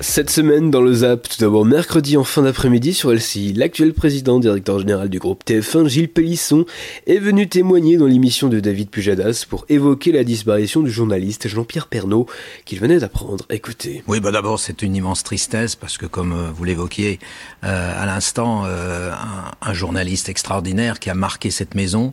Cette 0.00 0.28
semaine 0.28 0.70
dans 0.70 0.82
le 0.82 0.92
ZAP, 0.92 1.26
tout 1.26 1.38
d'abord 1.40 1.64
mercredi 1.64 2.18
en 2.18 2.24
fin 2.24 2.42
d'après-midi 2.42 2.92
sur 2.92 3.10
LCI, 3.10 3.54
l'actuel 3.54 3.94
président 3.94 4.38
directeur 4.38 4.78
général 4.78 5.08
du 5.08 5.18
groupe 5.18 5.42
TF1, 5.46 5.88
Gilles 5.88 6.10
Pélisson, 6.10 6.66
est 7.06 7.18
venu 7.18 7.48
témoigner 7.48 7.96
dans 7.96 8.04
l'émission 8.04 8.48
de 8.48 8.60
David 8.60 8.90
Pujadas 8.90 9.46
pour 9.48 9.64
évoquer 9.70 10.12
la 10.12 10.22
disparition 10.22 10.82
du 10.82 10.90
journaliste 10.90 11.48
Jean-Pierre 11.48 11.86
Pernaud 11.86 12.26
qu'il 12.66 12.78
venait 12.78 12.98
d'apprendre. 12.98 13.46
Écoutez. 13.48 14.02
Oui, 14.06 14.20
bah 14.20 14.32
d'abord 14.32 14.60
c'est 14.60 14.82
une 14.82 14.94
immense 14.94 15.22
tristesse 15.22 15.76
parce 15.76 15.96
que 15.96 16.04
comme 16.04 16.32
euh, 16.32 16.50
vous 16.54 16.64
l'évoquiez 16.64 17.18
euh, 17.64 18.02
à 18.02 18.04
l'instant, 18.04 18.64
euh, 18.66 19.12
un, 19.12 19.70
un, 19.70 19.72
journaliste 19.72 20.28
extraordinaire 20.28 21.00
qui 21.00 21.08
a 21.08 21.14
marqué 21.14 21.50
cette 21.50 21.74
maison, 21.74 22.12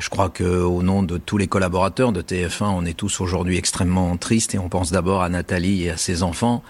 je 0.00 0.08
crois 0.08 0.30
que 0.30 0.44
au 0.44 0.82
nom 0.82 1.02
de 1.02 1.18
tous 1.18 1.36
les 1.36 1.46
collaborateurs 1.46 2.10
de 2.12 2.22
TF1, 2.22 2.64
on 2.64 2.84
est 2.86 2.96
tous 2.96 3.20
aujourd'hui 3.20 3.58
extrêmement 3.58 4.16
tristes 4.16 4.54
et 4.54 4.58
on 4.58 4.70
pense 4.70 4.90
d'abord 4.90 5.22
à 5.22 5.28
Nathalie 5.28 5.84
et 5.84 5.90
à 5.90 5.96
ses 5.98 6.22
enfants. 6.22 6.62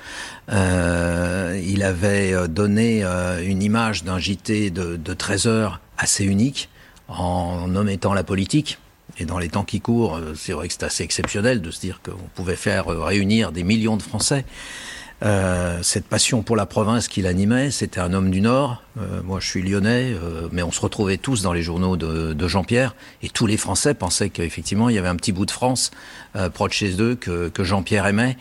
Euh, 0.50 1.60
il 1.64 1.84
avait 1.84 2.32
euh, 2.32 2.48
donné 2.48 3.04
euh, 3.04 3.40
une 3.46 3.62
image 3.62 4.02
d'un 4.02 4.18
JT 4.18 4.70
de, 4.70 4.96
de 4.96 5.14
13 5.14 5.46
heures 5.46 5.80
assez 5.96 6.24
unique 6.24 6.68
en 7.06 7.74
omettant 7.76 8.14
la 8.14 8.24
politique. 8.24 8.78
Et 9.18 9.24
dans 9.24 9.38
les 9.38 9.48
temps 9.48 9.64
qui 9.64 9.80
courent, 9.80 10.20
c'est 10.34 10.52
vrai 10.52 10.66
que 10.66 10.74
c'est 10.74 10.84
assez 10.84 11.04
exceptionnel 11.04 11.60
de 11.60 11.70
se 11.70 11.80
dire 11.80 12.00
qu'on 12.02 12.28
pouvait 12.34 12.56
faire 12.56 12.86
réunir 12.86 13.52
des 13.52 13.64
millions 13.64 13.96
de 13.96 14.02
Français. 14.02 14.44
Cette 15.82 16.06
passion 16.06 16.42
pour 16.42 16.56
la 16.56 16.64
province 16.64 17.08
qu'il 17.08 17.26
animait, 17.26 17.72
c'était 17.72 18.00
un 18.00 18.14
homme 18.14 18.30
du 18.30 18.40
Nord. 18.40 18.82
Euh, 18.98 19.22
moi, 19.22 19.38
je 19.40 19.46
suis 19.46 19.62
lyonnais, 19.62 20.12
euh, 20.12 20.48
mais 20.50 20.62
on 20.62 20.72
se 20.72 20.81
retrouvait 20.81 21.16
tous 21.16 21.42
dans 21.42 21.53
les 21.53 21.62
journaux 21.62 21.96
de, 21.96 22.33
de 22.33 22.48
Jean-Pierre, 22.48 22.94
et 23.22 23.29
tous 23.29 23.46
les 23.46 23.57
Français 23.57 23.94
pensaient 23.94 24.31
qu'effectivement, 24.31 24.88
il 24.88 24.96
y 24.96 24.98
avait 24.98 25.09
un 25.09 25.16
petit 25.16 25.33
bout 25.33 25.46
de 25.46 25.50
France 25.50 25.90
euh, 26.37 26.50
proche 26.50 26.72
chez 26.72 27.00
eux 27.00 27.14
que, 27.14 27.48
que 27.48 27.62
Jean-Pierre 27.62 28.07
aimait. 28.07 28.37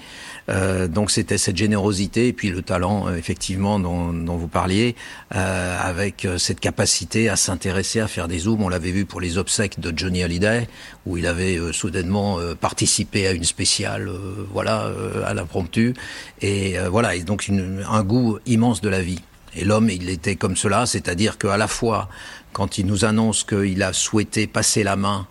Euh, 0.50 0.88
donc, 0.88 1.12
c'était 1.12 1.38
cette 1.38 1.58
générosité 1.58 2.28
et 2.28 2.34
puis 2.34 2.50
le 2.50 2.62
talent, 2.62 3.14
effectivement, 3.14 3.80
dont, 3.80 4.12
dont, 4.14 4.38
vous 4.38 4.48
parliez, 4.48 4.96
avec 5.30 6.28
cette 6.38 6.60
capacité 6.60 7.30
à 7.30 7.36
s'intéresser, 7.36 8.00
à 8.00 8.08
faire 8.08 8.28
des 8.28 8.40
zooms. 8.40 8.64
On 8.64 8.70
l'avait 8.70 8.92
vu 8.92 9.06
pour 9.06 9.22
les 9.22 9.38
obsèques 9.38 9.80
de 9.80 9.96
Johnny 9.96 10.24
Hallyday, 10.24 10.68
où 11.06 11.18
il 11.18 11.28
avait 11.28 11.60
soudainement 11.72 12.40
participé 12.60 13.28
à 13.28 13.32
une 13.32 13.44
spéciale, 13.44 14.10
voilà, 14.52 14.92
à 15.26 15.34
l'impromptu. 15.34 15.94
Et 16.42 16.80
euh, 16.80 16.90
voilà, 16.90 17.16
et 17.16 17.24
donc 17.24 17.48
une, 17.48 17.86
un 17.90 18.04
goût 18.04 18.40
immense 18.46 18.82
de 18.82 18.90
la 18.90 19.02
vie. 19.02 19.22
Et 19.56 19.66
l'homme, 19.66 19.90
il 19.90 20.10
était 20.10 20.36
comme 20.36 20.56
cela, 20.56 20.86
c'est-à-dire 20.86 21.38
qu'à 21.38 21.58
la 21.58 21.68
fois, 21.68 22.10
quand 22.54 22.78
il 22.78 22.86
nous 22.86 23.06
annonce 23.06 23.44
qu'il 23.44 23.82
a 23.84 23.94
souhaité 23.94 24.48
passer 24.48 24.84
la 24.84 24.96
main, 24.96 25.28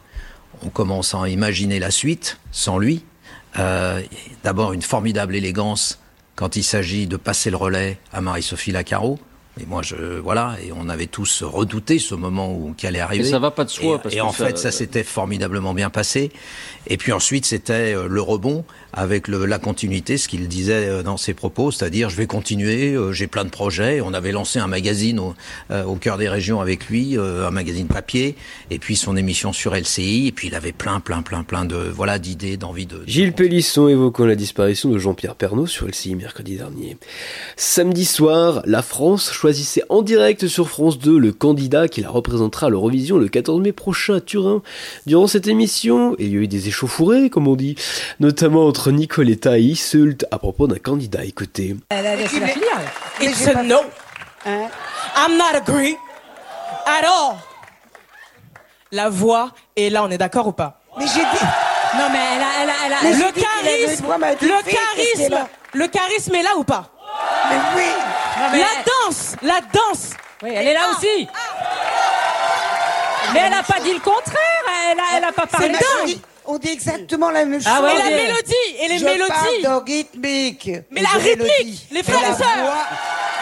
on 0.62 0.68
commence 0.70 1.14
à 1.14 1.28
imaginer 1.28 1.78
la 1.78 1.90
suite, 1.90 2.38
sans 2.50 2.78
lui. 2.78 3.04
Euh, 3.59 4.00
D'abord, 4.44 4.72
une 4.72 4.83
formidable 4.83 5.37
élégance 5.37 5.98
quand 6.37 6.57
il 6.57 6.62
s'agit 6.64 7.07
de 7.07 7.16
passer 7.16 7.50
le 7.50 7.57
relais 7.57 7.98
à 8.12 8.20
Marie-Sophie 8.20 8.72
Lacaro. 8.72 9.18
Et 9.61 9.66
moi, 9.66 9.83
je 9.83 9.96
voilà, 10.20 10.57
et 10.64 10.70
on 10.72 10.88
avait 10.88 11.09
tous 11.09 11.42
redouté 11.42 11.98
ce 11.98 12.14
moment 12.14 12.52
où 12.54 12.74
qui 12.76 12.87
allait 12.87 13.00
arriver. 13.00 13.26
Et 13.26 13.31
ça 13.31 13.40
va 13.40 13.50
pas 13.50 13.64
de 13.64 13.70
soi, 13.70 13.96
Et, 13.96 13.98
parce 13.98 14.14
et 14.14 14.18
que 14.18 14.22
en 14.22 14.31
ça- 14.33 14.46
fait, 14.46 14.57
ça 14.59 14.70
s'était 14.70 15.02
formidablement 15.02 15.74
bien 15.74 15.90
passé. 15.90 16.31
Et 16.87 16.96
puis 16.96 17.11
ensuite, 17.12 17.44
c'était 17.44 17.92
euh, 17.94 18.07
le 18.09 18.20
rebond 18.20 18.64
avec 18.92 19.29
le, 19.29 19.44
la 19.46 19.59
continuité, 19.59 20.16
ce 20.16 20.29
qu'il 20.29 20.48
disait 20.48 20.88
euh, 20.88 21.03
dans 21.03 21.16
ses 21.16 21.35
propos, 21.35 21.70
c'est-à-dire 21.70 22.11
je 22.11 22.16
vais 22.16 22.27
continuer, 22.27 22.94
euh, 22.94 23.12
j'ai 23.12 23.27
plein 23.27 23.44
de 23.44 23.51
projets. 23.51 24.01
On 24.01 24.14
avait 24.14 24.33
lancé 24.33 24.59
un 24.59 24.66
magazine 24.66 25.18
au, 25.18 25.35
euh, 25.70 25.85
au 25.85 25.96
cœur 25.96 26.18
des 26.18 26.29
régions 26.29 26.61
avec 26.61 26.88
lui, 26.88 27.18
euh, 27.18 27.46
un 27.46 27.51
magazine 27.51 27.87
papier, 27.87 28.35
et 28.70 28.79
puis 28.79 28.96
son 28.96 29.16
émission 29.16 29.53
sur 29.53 29.74
LCI. 29.74 30.29
Et 30.29 30.33
puis 30.33 30.48
il 30.48 30.55
avait 30.55 30.72
plein, 30.72 31.01
plein, 31.01 31.22
plein, 31.22 31.42
plein 31.42 31.64
de 31.64 31.77
voilà 31.77 32.18
d'idées, 32.18 32.57
d'envie 32.57 32.87
de. 32.87 32.98
de 32.98 33.05
Gilles 33.07 33.33
Pélisson 33.33 33.88
évoquant 33.88 34.24
la 34.24 34.35
disparition 34.35 34.88
de 34.88 34.98
Jean-Pierre 34.98 35.35
Pernaut 35.35 35.66
sur 35.66 35.87
LCI 35.87 36.14
mercredi 36.14 36.57
dernier. 36.57 36.96
Samedi 37.57 38.05
soir, 38.05 38.62
la 38.64 38.83
France 38.83 39.31
choisissait 39.33 39.83
en 39.88 40.03
direct 40.03 40.46
sur 40.46 40.68
France 40.68 40.98
2 40.98 41.18
le 41.18 41.33
candidat 41.33 41.88
qui 41.88 42.01
la 42.01 42.11
représentera 42.11 42.66
à 42.66 42.70
l'Eurovision 42.70 43.18
le 43.18 43.29
14 43.29 43.61
mai 43.61 43.72
prochain 43.72 44.16
à 44.16 44.20
Turin. 44.20 44.62
Durant 45.07 45.27
cette 45.27 45.46
émission, 45.46 46.16
il 46.18 46.29
y 46.29 46.37
a 46.37 46.40
eu 46.40 46.48
des 46.48 46.68
échauffourées, 46.68 47.31
comme 47.31 47.48
on 47.48 47.57
dit, 47.57 47.74
notamment 48.20 48.66
entre 48.66 48.77
Nicoletta 48.86 49.58
et 49.58 49.62
Isult 49.62 50.24
à 50.30 50.38
propos 50.38 50.66
d'un 50.66 50.78
candidat. 50.78 51.24
Écoutez. 51.24 51.76
It's 53.20 53.46
a 53.46 53.62
no. 53.62 53.80
I'm 54.46 55.36
not 55.36 55.54
agree 55.56 55.96
at 56.86 57.04
all. 57.04 57.36
La 58.92 59.08
voix 59.10 59.50
est 59.76 59.90
là, 59.90 60.02
on 60.04 60.10
est 60.10 60.18
d'accord 60.18 60.46
ou 60.46 60.52
pas? 60.52 60.80
Mais 60.98 61.06
j'ai 61.06 61.20
dit. 61.20 61.44
Non 61.96 62.08
mais 62.12 62.18
elle 62.36 62.42
a, 62.42 62.46
elle 62.62 62.70
a, 62.70 62.74
elle 62.86 62.92
a- 62.92 63.02
le 63.26 63.32
dit 63.32 63.40
charisme, 63.42 64.06
le 64.42 64.62
charisme, 64.62 65.46
le 65.74 65.86
charisme 65.88 66.34
est 66.34 66.42
là 66.42 66.50
ou 66.56 66.64
pas? 66.64 66.90
Mais 67.50 67.56
oui. 67.76 68.58
La 68.60 68.82
danse, 69.08 69.34
la 69.42 69.60
danse. 69.72 70.10
Oui, 70.42 70.50
elle 70.54 70.68
est 70.68 70.74
là 70.74 70.80
aussi. 70.96 71.28
Mais 73.32 73.40
elle 73.40 73.50
n'a 73.50 73.62
pas 73.62 73.80
dit 73.80 73.92
le 73.92 74.00
contraire. 74.00 74.64
Elle 74.90 74.98
a, 75.00 75.02
elle 75.16 75.24
a 75.24 75.32
pas 75.32 75.46
parlé. 75.46 75.72
C'est 75.72 75.72
de- 76.06 76.12
dingue. 76.12 76.20
On 76.50 76.56
dit 76.56 76.68
exactement 76.70 77.30
la 77.30 77.44
même 77.44 77.61
chose. 77.61 77.70
Ah 77.70 77.82
ouais, 77.82 77.92
et 77.94 77.98
la 77.98 78.04
mélodie, 78.16 78.54
et 78.82 78.88
les 78.88 78.98
Je 78.98 79.04
mélodies. 79.04 79.30
parle 79.62 79.82
de 79.84 79.92
rythmique. 79.92 80.70
Mais 80.90 81.00
et 81.00 81.02
la 81.02 81.08
rythmique, 81.11 81.38
mélodie. 81.58 81.87
les 81.90 82.02
frères 82.02 82.22
Et 82.22 82.24
et 82.24 82.28
la 82.30 82.34
sœurs. 82.37 82.46
voix- 82.62 82.87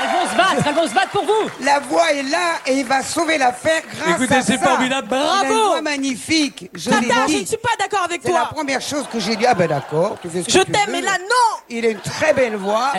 Elles 0.02 0.10
vont 0.10 0.30
se 0.32 0.36
battre. 0.36 0.66
Elles 0.68 0.74
vont 0.74 0.88
se 0.88 0.94
battre 0.94 1.10
pour 1.10 1.24
vous. 1.24 1.64
La 1.64 1.78
voix 1.78 2.12
est 2.12 2.24
là 2.24 2.54
et 2.66 2.72
il 2.80 2.84
va 2.84 3.02
sauver 3.04 3.38
l'affaire 3.38 3.82
grâce 3.96 4.16
Écoutez, 4.20 4.34
à 4.34 4.42
c'est 4.42 4.58
ça. 4.58 4.64
formidable. 4.64 5.06
Il 5.10 5.14
a 5.16 5.20
une 5.20 5.48
Bravo. 5.48 5.66
voix 5.68 5.82
magnifique. 5.82 6.68
Je 6.74 6.90
l'ai 6.90 7.06
Tata, 7.06 7.26
je 7.28 7.36
ne 7.38 7.44
suis 7.44 7.56
pas 7.56 7.68
d'accord 7.78 8.02
avec 8.04 8.20
C'est 8.24 8.32
la 8.32 8.40
toi. 8.40 8.48
première 8.52 8.80
chose 8.80 9.04
que 9.12 9.20
j'ai 9.20 9.36
dit. 9.36 9.46
Ah 9.46 9.54
ben 9.54 9.68
d'accord, 9.68 10.16
tu 10.20 10.28
fais 10.28 10.40
ce 10.42 10.46
que 10.46 10.52
Je 10.52 10.58
t'aime, 10.64 10.90
mais 10.90 11.00
là, 11.00 11.16
non. 11.18 11.60
Il 11.70 11.86
a 11.86 11.90
une 11.90 12.00
très 12.00 12.32
belle 12.34 12.56
voix. 12.56 12.92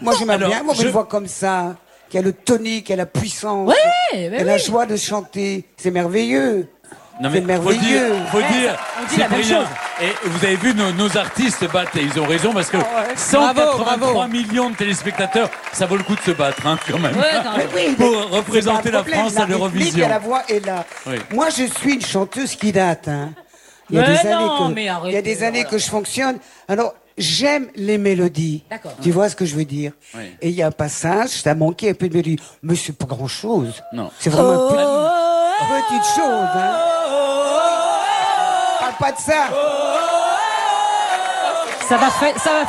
Moi, 0.00 0.14
j'aime 0.18 0.36
bien. 0.38 0.62
Moi, 0.62 0.74
je- 0.74 0.82
une 0.84 0.88
voix 0.90 1.04
comme 1.04 1.28
ça, 1.28 1.76
qui 2.08 2.16
a 2.18 2.22
le 2.22 2.32
tonique, 2.32 2.86
qui 2.86 2.92
a 2.94 2.96
la 2.96 3.06
puissance, 3.06 3.70
mais 4.14 4.38
a 4.40 4.42
la 4.44 4.54
oui. 4.54 4.58
joie 4.58 4.86
de 4.86 4.96
chanter. 4.96 5.66
C'est 5.76 5.90
merveilleux. 5.92 6.66
Non 7.20 7.28
C'est 7.32 7.42
faut 7.62 7.72
dire, 7.74 8.00
faut 8.32 8.38
Ouais, 8.38 8.48
dire, 8.52 8.76
on 9.02 9.06
dit 9.14 9.20
la 9.20 9.28
même 9.28 9.42
Cyprien, 9.42 9.60
chose. 9.60 9.68
et 10.02 10.28
vous 10.28 10.44
avez 10.46 10.56
vu 10.56 10.74
nos, 10.74 10.90
nos 10.92 11.16
artistes 11.18 11.60
se 11.60 11.64
battre 11.66 11.96
et 11.98 12.02
ils 12.02 12.18
ont 12.18 12.24
raison 12.24 12.52
parce 12.54 12.70
que 12.70 12.78
Ah 12.78 13.04
183 13.14 13.96
bravo. 13.98 14.26
millions 14.32 14.70
de 14.70 14.76
téléspectateurs, 14.76 15.50
ça 15.72 15.84
vaut 15.84 15.96
le 15.98 16.02
coup 16.02 16.14
de 16.16 16.20
se 16.22 16.30
battre 16.30 16.66
hein, 16.66 16.78
quand 16.90 16.98
même. 16.98 17.14
Ouais, 17.16 17.26
quand 17.44 17.56
même. 17.58 17.68
Oui, 17.74 17.94
Pour 17.98 18.10
mais 18.10 18.36
représenter 18.38 18.80
c'est 18.84 18.90
la 18.92 18.98
problème. 19.02 19.20
France 19.20 19.36
à 19.36 19.40
rythmique 19.44 19.50
l'Eurovision. 19.58 20.06
et 20.06 20.08
la 20.08 20.18
voix 20.18 20.42
est 20.48 20.64
là. 20.64 20.84
Oui. 21.06 21.16
Moi, 21.34 21.48
je 21.50 21.64
suis 21.64 21.94
une 21.96 22.00
chanteuse 22.04 22.54
qui 22.56 22.72
date. 22.72 23.08
hein. 23.08 23.30
Il 23.90 23.96
y 23.96 23.98
a 23.98 24.02
Mais 24.08 24.22
des 24.22 24.30
non, 24.30 24.36
années 24.36 24.48
que, 24.68 24.74
mais 24.74 24.88
il 25.08 25.12
y 25.12 25.16
a 25.16 25.22
des 25.22 25.42
années 25.42 25.58
voilà. 25.62 25.70
que 25.70 25.78
je 25.78 25.90
fonctionne. 25.90 26.38
Alors, 26.68 26.94
j'aime 27.18 27.66
les 27.74 27.98
mélodies. 27.98 28.64
D'accord. 28.70 28.92
Tu 29.02 29.10
vois 29.10 29.28
ce 29.28 29.36
que 29.36 29.44
je 29.44 29.56
veux 29.56 29.64
dire 29.66 29.92
Oui. 30.14 30.22
Et 30.40 30.48
il 30.48 30.54
y 30.54 30.62
a 30.62 30.68
un 30.68 30.70
passage, 30.70 31.28
ça 31.30 31.54
manquait 31.54 31.90
un 31.90 31.94
peu 31.94 32.08
de 32.08 32.14
mélodie. 32.16 32.38
Mais 32.62 32.76
c'est 32.76 32.96
pas 32.96 33.04
grand 33.06 33.26
chose. 33.28 33.82
Non. 33.92 34.10
C'est 34.18 34.30
vraiment 34.30 34.70
une 34.70 34.76
petite, 34.76 35.98
petite 36.00 36.14
chose. 36.16 36.48
Hein. 36.54 36.76
Pas 39.00 39.12
de 39.12 39.16
ça. 39.16 39.48
Ça 41.88 41.96
va 41.96 42.10
faire. 42.10 42.38
Ça 42.38 42.50
va. 42.50 42.64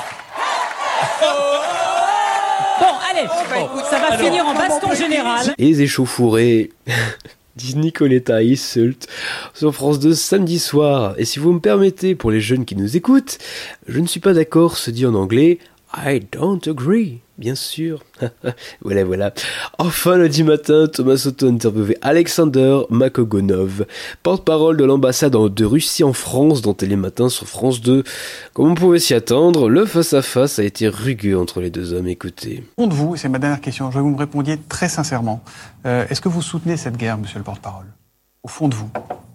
Bon, 2.80 2.86
allez. 3.10 3.28
bah, 3.28 3.84
ça 3.90 4.00
va 4.00 4.18
finir 4.18 4.48
en 4.48 4.54
baston 4.54 4.94
général. 4.94 5.54
Les 5.58 5.82
échauffourées, 5.82 6.72
dit 7.58 7.76
Nicoletta 7.76 8.42
Isult 8.42 9.08
sur 9.54 9.76
France 9.76 10.00
2 10.00 10.14
samedi 10.14 10.60
soir. 10.60 11.16
Et 11.18 11.26
si 11.26 11.40
vous 11.40 11.52
me 11.52 11.60
permettez, 11.60 12.16
pour 12.16 12.32
les 12.32 12.40
jeunes 12.40 12.64
qui 12.64 12.78
nous 12.78 12.96
écoutent, 12.96 13.38
je 13.90 14.00
ne 14.00 14.08
suis 14.08 14.22
pas 14.22 14.34
d'accord, 14.34 14.78
se 14.78 14.90
dit 14.90 15.06
en 15.06 15.16
anglais 15.16 15.60
I 15.94 16.22
don't 16.32 16.62
agree, 16.70 17.20
bien 17.38 17.54
sûr. 17.56 18.04
voilà, 18.82 19.04
voilà. 19.04 19.34
Enfin, 19.78 20.18
lundi 20.18 20.44
matin, 20.44 20.88
Thomas 20.88 21.18
Soto 21.18 21.48
interviewait 21.50 21.98
Alexander 22.02 22.82
Makogonov, 22.90 23.86
porte-parole 24.24 24.78
de 24.78 24.86
l'ambassade 24.86 25.34
de 25.34 25.66
Russie 25.66 26.06
en 26.06 26.14
France 26.14 26.62
dans 26.62 26.74
Télématin 26.74 27.28
sur 27.28 27.46
France 27.48 27.82
2. 27.82 28.04
Comme 28.54 28.72
on 28.72 28.76
pouvait 28.76 29.00
s'y 29.00 29.14
attendre, 29.14 29.68
le 29.68 29.86
face-à-face 29.86 30.60
a 30.60 30.64
été 30.64 30.88
rugueux 30.88 31.38
entre 31.38 31.60
les 31.60 31.70
deux 31.70 31.92
hommes. 31.94 32.08
Écoutez. 32.08 32.64
Au 32.78 32.84
fond 32.84 32.88
de 32.88 32.94
vous, 32.94 33.16
et 33.16 33.18
c'est 33.18 33.30
ma 33.30 33.40
dernière 33.40 33.62
question, 33.62 33.92
je 33.92 33.98
veux 33.98 34.02
que 34.02 34.08
vous 34.08 34.14
me 34.14 34.20
répondiez 34.20 34.58
très 34.70 34.88
sincèrement. 34.88 35.44
Euh, 35.86 36.06
Est-ce 36.10 36.22
que 36.22 36.30
vous 36.30 36.42
soutenez 36.42 36.78
cette 36.78 36.96
guerre, 36.96 37.18
monsieur 37.18 37.38
le 37.38 37.44
porte-parole? 37.44 37.88
Au 38.44 38.48
fond 38.48 38.70
de 38.70 38.76
vous? 38.76 38.90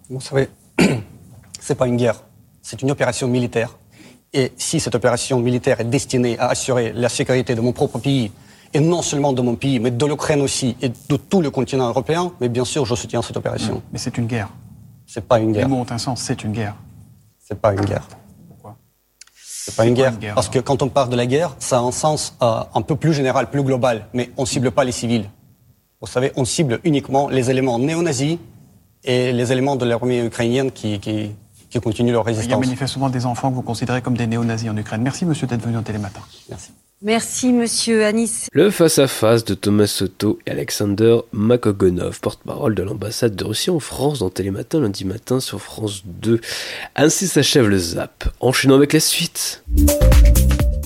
Vous 0.09 0.21
savez, 0.21 0.49
c'est 1.59 1.75
pas 1.75 1.85
une 1.87 1.97
guerre, 1.97 2.23
c'est 2.63 2.81
une 2.81 2.89
opération 2.89 3.27
militaire. 3.27 3.77
Et 4.37 4.51
si 4.55 4.79
cette 4.79 4.93
opération 4.93 5.39
militaire 5.39 5.79
est 5.81 5.89
destinée 5.89 6.37
à 6.37 6.49
assurer 6.49 6.93
la 6.93 7.09
sécurité 7.09 7.55
de 7.55 7.61
mon 7.61 7.71
propre 7.71 7.97
pays, 7.97 8.31
et 8.71 8.79
non 8.79 9.01
seulement 9.01 9.33
de 9.33 9.41
mon 9.41 9.55
pays, 9.55 9.79
mais 9.79 9.89
de 9.89 10.05
l'Ukraine 10.05 10.41
aussi, 10.41 10.77
et 10.79 10.89
de 10.89 11.15
tout 11.17 11.41
le 11.41 11.49
continent 11.49 11.87
européen, 11.87 12.31
mais 12.39 12.47
bien 12.47 12.63
sûr, 12.63 12.85
je 12.85 12.93
soutiens 12.93 13.23
cette 13.23 13.35
opération. 13.35 13.81
Mais 13.91 13.97
c'est 13.97 14.15
une 14.15 14.27
guerre. 14.27 14.49
C'est 15.07 15.25
pas 15.27 15.39
une 15.39 15.53
Les 15.53 15.59
guerre. 15.61 15.69
mots 15.69 15.77
ont 15.77 15.87
un 15.89 15.97
sens, 15.97 16.21
c'est 16.21 16.43
une 16.43 16.51
guerre. 16.51 16.75
C'est 17.39 17.59
pas 17.59 17.73
une 17.73 17.83
guerre. 17.83 18.07
Pourquoi? 18.47 18.75
C'est 19.33 19.75
pas 19.75 19.87
une 19.87 19.95
guerre. 19.95 20.13
une 20.13 20.19
guerre, 20.19 20.35
Parce 20.35 20.49
que 20.49 20.59
quand 20.59 20.83
on 20.83 20.89
parle 20.89 21.09
de 21.09 21.15
la 21.15 21.25
guerre, 21.25 21.55
ça 21.57 21.79
a 21.79 21.81
un 21.81 21.91
sens 21.91 22.37
euh, 22.43 22.59
un 22.75 22.81
peu 22.83 22.95
plus 22.95 23.13
général, 23.13 23.49
plus 23.49 23.63
global, 23.63 24.05
mais 24.13 24.29
on 24.37 24.45
cible 24.45 24.69
pas 24.69 24.83
les 24.83 24.91
civils. 24.91 25.27
Vous 25.99 26.05
savez, 26.05 26.31
on 26.35 26.45
cible 26.45 26.79
uniquement 26.83 27.27
les 27.27 27.49
éléments 27.49 27.79
néo-nazis 27.79 28.37
et 29.03 29.31
les 29.31 29.51
éléments 29.51 29.77
de 29.77 29.85
l'armée 29.85 30.23
ukrainienne 30.23 30.71
qui, 30.71 30.99
qui, 30.99 31.31
qui 31.69 31.79
continuent 31.79 32.11
leur 32.11 32.23
Il 32.29 32.31
y 32.31 32.35
a 32.35 32.37
résistance. 32.37 32.59
manifestement 32.59 33.09
des 33.09 33.25
enfants 33.25 33.49
que 33.49 33.55
vous 33.55 33.61
considérez 33.61 34.01
comme 34.01 34.17
des 34.17 34.27
néo-nazis 34.27 34.69
en 34.69 34.77
Ukraine. 34.77 35.01
Merci, 35.01 35.25
monsieur, 35.25 35.47
d'être 35.47 35.63
venu 35.63 35.77
au 35.77 35.81
Télématin. 35.81 36.21
Merci. 36.49 36.71
Merci, 37.03 37.53
monsieur 37.53 38.05
Anis. 38.05 38.47
Le 38.53 38.71
face-à-face 38.71 39.45
de 39.45 39.53
Thomas 39.53 39.85
Soto 39.85 40.39
et 40.47 40.51
Alexander 40.51 41.19
Makogonov, 41.31 42.19
porte-parole 42.21 42.73
de 42.73 42.81
l'ambassade 42.81 43.35
de 43.35 43.43
Russie 43.43 43.69
en 43.69 43.79
France 43.79 44.17
dans 44.19 44.31
Télématin 44.31 44.79
lundi 44.79 45.05
matin 45.05 45.39
sur 45.39 45.61
France 45.61 46.01
2. 46.05 46.41
Ainsi 46.95 47.27
s'achève 47.27 47.67
le 47.67 47.77
zap. 47.77 48.29
Enchaînons 48.39 48.73
avec 48.75 48.93
la 48.93 48.99
suite. 48.99 49.63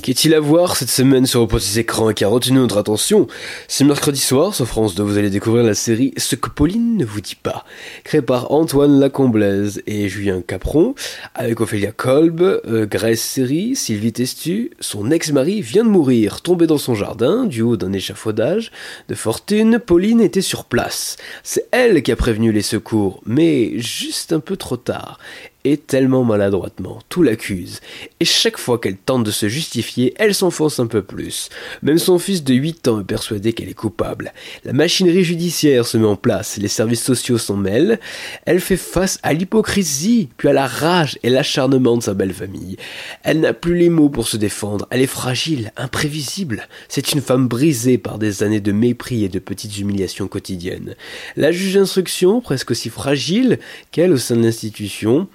Qu'est-il 0.01 0.33
à 0.33 0.39
voir 0.39 0.77
cette 0.77 0.89
semaine 0.89 1.27
sur 1.27 1.41
vos 1.41 1.47
petits 1.47 1.77
écrans 1.77 2.11
qui 2.11 2.23
a 2.23 2.27
retenu 2.27 2.57
notre 2.57 2.77
attention 2.77 3.27
C'est 3.67 3.83
mercredi 3.83 4.19
soir 4.19 4.55
sur 4.55 4.65
France 4.65 4.95
2, 4.95 5.03
vous 5.03 5.19
allez 5.19 5.29
découvrir 5.29 5.63
la 5.63 5.75
série 5.75 6.11
Ce 6.17 6.35
que 6.35 6.49
Pauline 6.49 6.97
ne 6.97 7.05
vous 7.05 7.21
dit 7.21 7.35
pas, 7.35 7.65
créée 8.03 8.23
par 8.23 8.51
Antoine 8.51 8.99
Lacomblaise 8.99 9.83
et 9.85 10.09
Julien 10.09 10.41
Capron, 10.41 10.95
avec 11.35 11.61
Ophélia 11.61 11.91
Kolb, 11.91 12.41
euh, 12.41 12.87
Grace 12.87 13.19
Seri, 13.19 13.75
Sylvie 13.75 14.11
Testu. 14.11 14.71
Son 14.79 15.11
ex-mari 15.11 15.61
vient 15.61 15.83
de 15.83 15.89
mourir, 15.89 16.41
tombé 16.41 16.65
dans 16.65 16.79
son 16.79 16.95
jardin, 16.95 17.45
du 17.45 17.61
haut 17.61 17.77
d'un 17.77 17.93
échafaudage. 17.93 18.71
De 19.07 19.13
fortune, 19.13 19.77
Pauline 19.77 20.21
était 20.21 20.41
sur 20.41 20.65
place. 20.65 21.17
C'est 21.43 21.67
elle 21.69 22.01
qui 22.01 22.11
a 22.11 22.15
prévenu 22.15 22.51
les 22.51 22.63
secours, 22.63 23.21
mais 23.27 23.77
juste 23.77 24.33
un 24.33 24.39
peu 24.39 24.57
trop 24.57 24.77
tard 24.77 25.19
et 25.63 25.77
tellement 25.77 26.23
maladroitement, 26.23 26.99
tout 27.09 27.23
l'accuse. 27.23 27.79
Et 28.19 28.25
chaque 28.25 28.57
fois 28.57 28.79
qu'elle 28.79 28.97
tente 28.97 29.23
de 29.23 29.31
se 29.31 29.47
justifier, 29.47 30.13
elle 30.17 30.33
s'enfonce 30.33 30.79
un 30.79 30.87
peu 30.87 31.01
plus. 31.01 31.49
Même 31.81 31.97
son 31.97 32.19
fils 32.19 32.43
de 32.43 32.53
8 32.53 32.87
ans 32.87 33.01
est 33.01 33.05
persuadé 33.05 33.53
qu'elle 33.53 33.69
est 33.69 33.73
coupable. 33.73 34.33
La 34.65 34.73
machinerie 34.73 35.23
judiciaire 35.23 35.85
se 35.85 35.97
met 35.97 36.07
en 36.07 36.15
place, 36.15 36.57
les 36.57 36.67
services 36.67 37.03
sociaux 37.03 37.37
s'en 37.37 37.57
mêlent. 37.57 37.99
Elle 38.45 38.59
fait 38.59 38.77
face 38.77 39.19
à 39.23 39.33
l'hypocrisie, 39.33 40.29
puis 40.37 40.49
à 40.49 40.53
la 40.53 40.67
rage 40.67 41.19
et 41.23 41.29
l'acharnement 41.29 41.97
de 41.97 42.03
sa 42.03 42.13
belle 42.13 42.33
famille. 42.33 42.77
Elle 43.23 43.41
n'a 43.41 43.53
plus 43.53 43.77
les 43.77 43.89
mots 43.89 44.09
pour 44.09 44.27
se 44.27 44.37
défendre, 44.37 44.87
elle 44.89 45.01
est 45.01 45.07
fragile, 45.07 45.71
imprévisible. 45.77 46.67
C'est 46.87 47.11
une 47.11 47.21
femme 47.21 47.47
brisée 47.47 47.97
par 47.97 48.17
des 48.17 48.43
années 48.43 48.61
de 48.61 48.71
mépris 48.71 49.23
et 49.23 49.29
de 49.29 49.39
petites 49.39 49.77
humiliations 49.77 50.27
quotidiennes. 50.27 50.95
La 51.35 51.51
juge 51.51 51.75
d'instruction, 51.75 52.41
presque 52.41 52.71
aussi 52.71 52.89
fragile 52.89 53.59
qu'elle 53.91 54.11
au 54.11 54.17
sein 54.17 54.35
de 54.35 54.43
l'institution, 54.43 55.27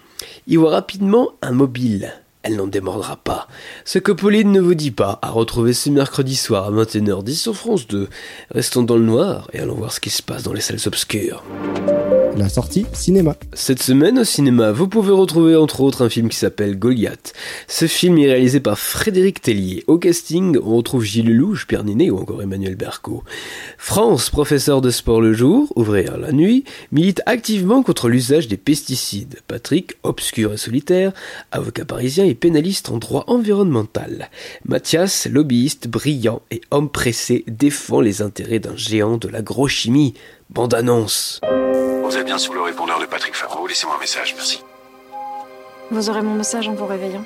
y 0.46 0.56
voit 0.56 0.70
rapidement 0.70 1.30
un 1.42 1.52
mobile. 1.52 2.12
Elle 2.42 2.56
n'en 2.56 2.68
démordra 2.68 3.16
pas. 3.16 3.48
Ce 3.84 3.98
que 3.98 4.12
Pauline 4.12 4.52
ne 4.52 4.60
vous 4.60 4.74
dit 4.74 4.92
pas, 4.92 5.18
à 5.20 5.30
retrouver 5.30 5.72
ce 5.72 5.90
mercredi 5.90 6.36
soir 6.36 6.66
à 6.66 6.70
21h10 6.70 7.34
sur 7.34 7.56
France 7.56 7.88
2. 7.88 8.08
Restons 8.52 8.84
dans 8.84 8.96
le 8.96 9.04
noir 9.04 9.48
et 9.52 9.58
allons 9.58 9.74
voir 9.74 9.92
ce 9.92 9.98
qui 9.98 10.10
se 10.10 10.22
passe 10.22 10.44
dans 10.44 10.52
les 10.52 10.60
salles 10.60 10.78
obscures. 10.86 11.42
La 12.36 12.48
sortie 12.48 12.86
cinéma. 12.92 13.36
Cette 13.54 13.82
semaine 13.82 14.18
au 14.18 14.24
cinéma, 14.24 14.70
vous 14.70 14.88
pouvez 14.88 15.12
retrouver 15.12 15.56
entre 15.56 15.80
autres 15.80 16.04
un 16.04 16.08
film 16.08 16.28
qui 16.28 16.36
s'appelle 16.36 16.78
Goliath. 16.78 17.32
Ce 17.66 17.86
film 17.86 18.18
est 18.18 18.26
réalisé 18.26 18.60
par 18.60 18.78
Frédéric 18.78 19.40
Tellier. 19.40 19.84
Au 19.86 19.98
casting, 19.98 20.58
on 20.62 20.76
retrouve 20.76 21.04
Gilles 21.04 21.26
Lelouch, 21.26 21.66
Pierre 21.66 21.84
Ninet 21.84 22.10
ou 22.10 22.18
encore 22.18 22.42
Emmanuel 22.42 22.76
Berco. 22.76 23.24
France, 23.78 24.28
professeur 24.28 24.80
de 24.80 24.90
sport 24.90 25.20
le 25.20 25.32
jour, 25.32 25.72
ouvrière 25.76 26.18
la 26.18 26.32
nuit, 26.32 26.64
milite 26.92 27.22
activement 27.26 27.82
contre 27.82 28.08
l'usage 28.08 28.48
des 28.48 28.58
pesticides. 28.58 29.40
Patrick, 29.48 29.94
obscur 30.02 30.52
et 30.52 30.58
solitaire, 30.58 31.12
avocat 31.52 31.84
parisien 31.84 32.26
et 32.26 32.34
pénaliste 32.34 32.90
en 32.90 32.98
droit 32.98 33.24
environnemental. 33.28 34.30
Mathias, 34.66 35.26
lobbyiste 35.30 35.88
brillant 35.88 36.42
et 36.50 36.60
homme 36.70 36.90
pressé, 36.90 37.44
défend 37.48 38.00
les 38.00 38.20
intérêts 38.20 38.58
d'un 38.58 38.76
géant 38.76 39.16
de 39.16 39.28
l'agrochimie. 39.28 40.14
Bande 40.50 40.74
annonce. 40.74 41.40
Vous 42.06 42.16
êtes 42.16 42.24
bien 42.24 42.38
sur 42.38 42.54
le 42.54 42.62
répondeur 42.62 43.00
de 43.00 43.06
Patrick 43.06 43.34
Favreau, 43.34 43.66
laissez-moi 43.66 43.96
un 43.96 43.98
message, 43.98 44.32
merci. 44.36 44.64
Vous 45.90 46.08
aurez 46.08 46.22
mon 46.22 46.34
message 46.34 46.68
en 46.68 46.72
vous 46.72 46.86
réveillant. 46.86 47.24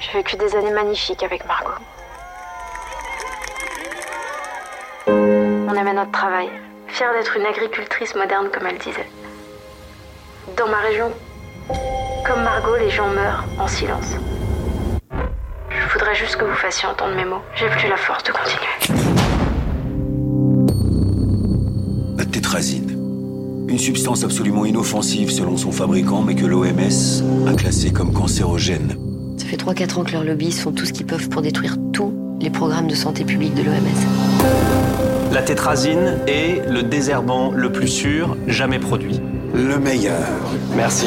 J'ai 0.00 0.12
vécu 0.14 0.36
des 0.36 0.56
années 0.56 0.70
magnifiques 0.70 1.22
avec 1.22 1.44
Margot. 1.46 1.74
On 5.06 5.74
aimait 5.74 5.92
notre 5.92 6.12
travail, 6.12 6.48
fière 6.88 7.12
d'être 7.12 7.36
une 7.36 7.44
agricultrice 7.44 8.14
moderne 8.14 8.48
comme 8.50 8.66
elle 8.66 8.78
disait. 8.78 9.10
Dans 10.56 10.68
ma 10.68 10.78
région, 10.78 11.12
comme 12.26 12.42
Margot, 12.42 12.76
les 12.76 12.88
gens 12.88 13.08
meurent 13.08 13.44
en 13.58 13.68
silence. 13.68 14.14
Je 15.68 15.92
voudrais 15.92 16.14
juste 16.14 16.36
que 16.36 16.46
vous 16.46 16.54
fassiez 16.54 16.88
entendre 16.88 17.14
mes 17.14 17.26
mots. 17.26 17.42
J'ai 17.54 17.68
plus 17.68 17.86
la 17.86 17.98
force 17.98 18.24
de 18.24 18.32
continuer. 18.32 19.29
La 22.50 22.56
tétrazine. 22.56 23.66
Une 23.68 23.78
substance 23.78 24.24
absolument 24.24 24.64
inoffensive 24.64 25.30
selon 25.30 25.56
son 25.56 25.70
fabricant, 25.70 26.22
mais 26.22 26.34
que 26.34 26.46
l'OMS 26.46 27.46
a 27.46 27.52
classée 27.54 27.92
comme 27.92 28.12
cancérogène. 28.12 28.96
Ça 29.36 29.46
fait 29.46 29.56
3-4 29.56 30.00
ans 30.00 30.02
que 30.02 30.10
leurs 30.10 30.24
lobbies 30.24 30.50
font 30.50 30.72
tout 30.72 30.84
ce 30.84 30.92
qu'ils 30.92 31.06
peuvent 31.06 31.28
pour 31.28 31.42
détruire 31.42 31.76
tous 31.92 32.12
les 32.40 32.50
programmes 32.50 32.88
de 32.88 32.96
santé 32.96 33.24
publique 33.24 33.54
de 33.54 33.62
l'OMS. 33.62 35.32
La 35.32 35.42
tétrazine 35.42 36.16
est 36.26 36.68
le 36.68 36.82
désherbant 36.82 37.52
le 37.52 37.70
plus 37.70 37.86
sûr 37.86 38.36
jamais 38.48 38.80
produit. 38.80 39.20
Le 39.54 39.78
meilleur. 39.78 40.26
Merci. 40.74 41.06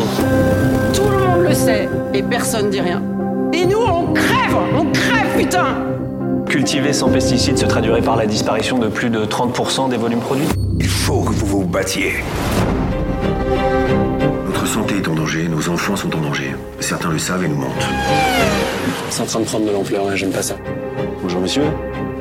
Tout 0.93 1.10
le 1.10 1.17
monde 1.27 1.45
le 1.49 1.53
sait 1.53 1.89
et 2.13 2.23
personne 2.23 2.69
dit 2.69 2.79
rien. 2.79 3.03
Et 3.51 3.65
nous, 3.65 3.79
on 3.79 4.13
crève 4.13 4.56
On 4.77 4.86
crève, 4.93 5.38
putain 5.38 5.75
Cultiver 6.47 6.93
sans 6.93 7.10
pesticides 7.10 7.58
se 7.58 7.65
traduirait 7.65 8.01
par 8.01 8.15
la 8.15 8.27
disparition 8.27 8.79
de 8.79 8.88
plus 8.88 9.10
de 9.10 9.25
30% 9.25 9.89
des 9.89 9.97
volumes 9.97 10.21
produits. 10.21 10.47
Il 11.04 11.08
faut 11.08 11.22
que 11.22 11.34
vous 11.34 11.46
vous 11.46 11.66
battiez. 11.66 12.13
Notre 14.46 14.66
santé 14.66 14.96
est 14.96 15.08
en 15.10 15.16
danger, 15.16 15.50
nos 15.50 15.68
enfants 15.68 15.98
sont 15.98 16.16
en 16.16 16.22
danger. 16.22 16.56
Certains 16.80 17.12
le 17.12 17.18
savent 17.18 17.44
et 17.44 17.50
nous 17.50 17.58
mentent. 17.58 17.86
C'est 19.10 19.22
en 19.22 19.26
train 19.26 19.39
de 19.42 19.44
prendre 19.44 19.66
de 19.66 19.72
l'ampleur, 19.72 20.08
hein, 20.08 20.16
j'aime 20.16 20.32
pas 20.32 20.42
ça. 20.42 20.56
Bonjour 21.22 21.42
monsieur, 21.42 21.63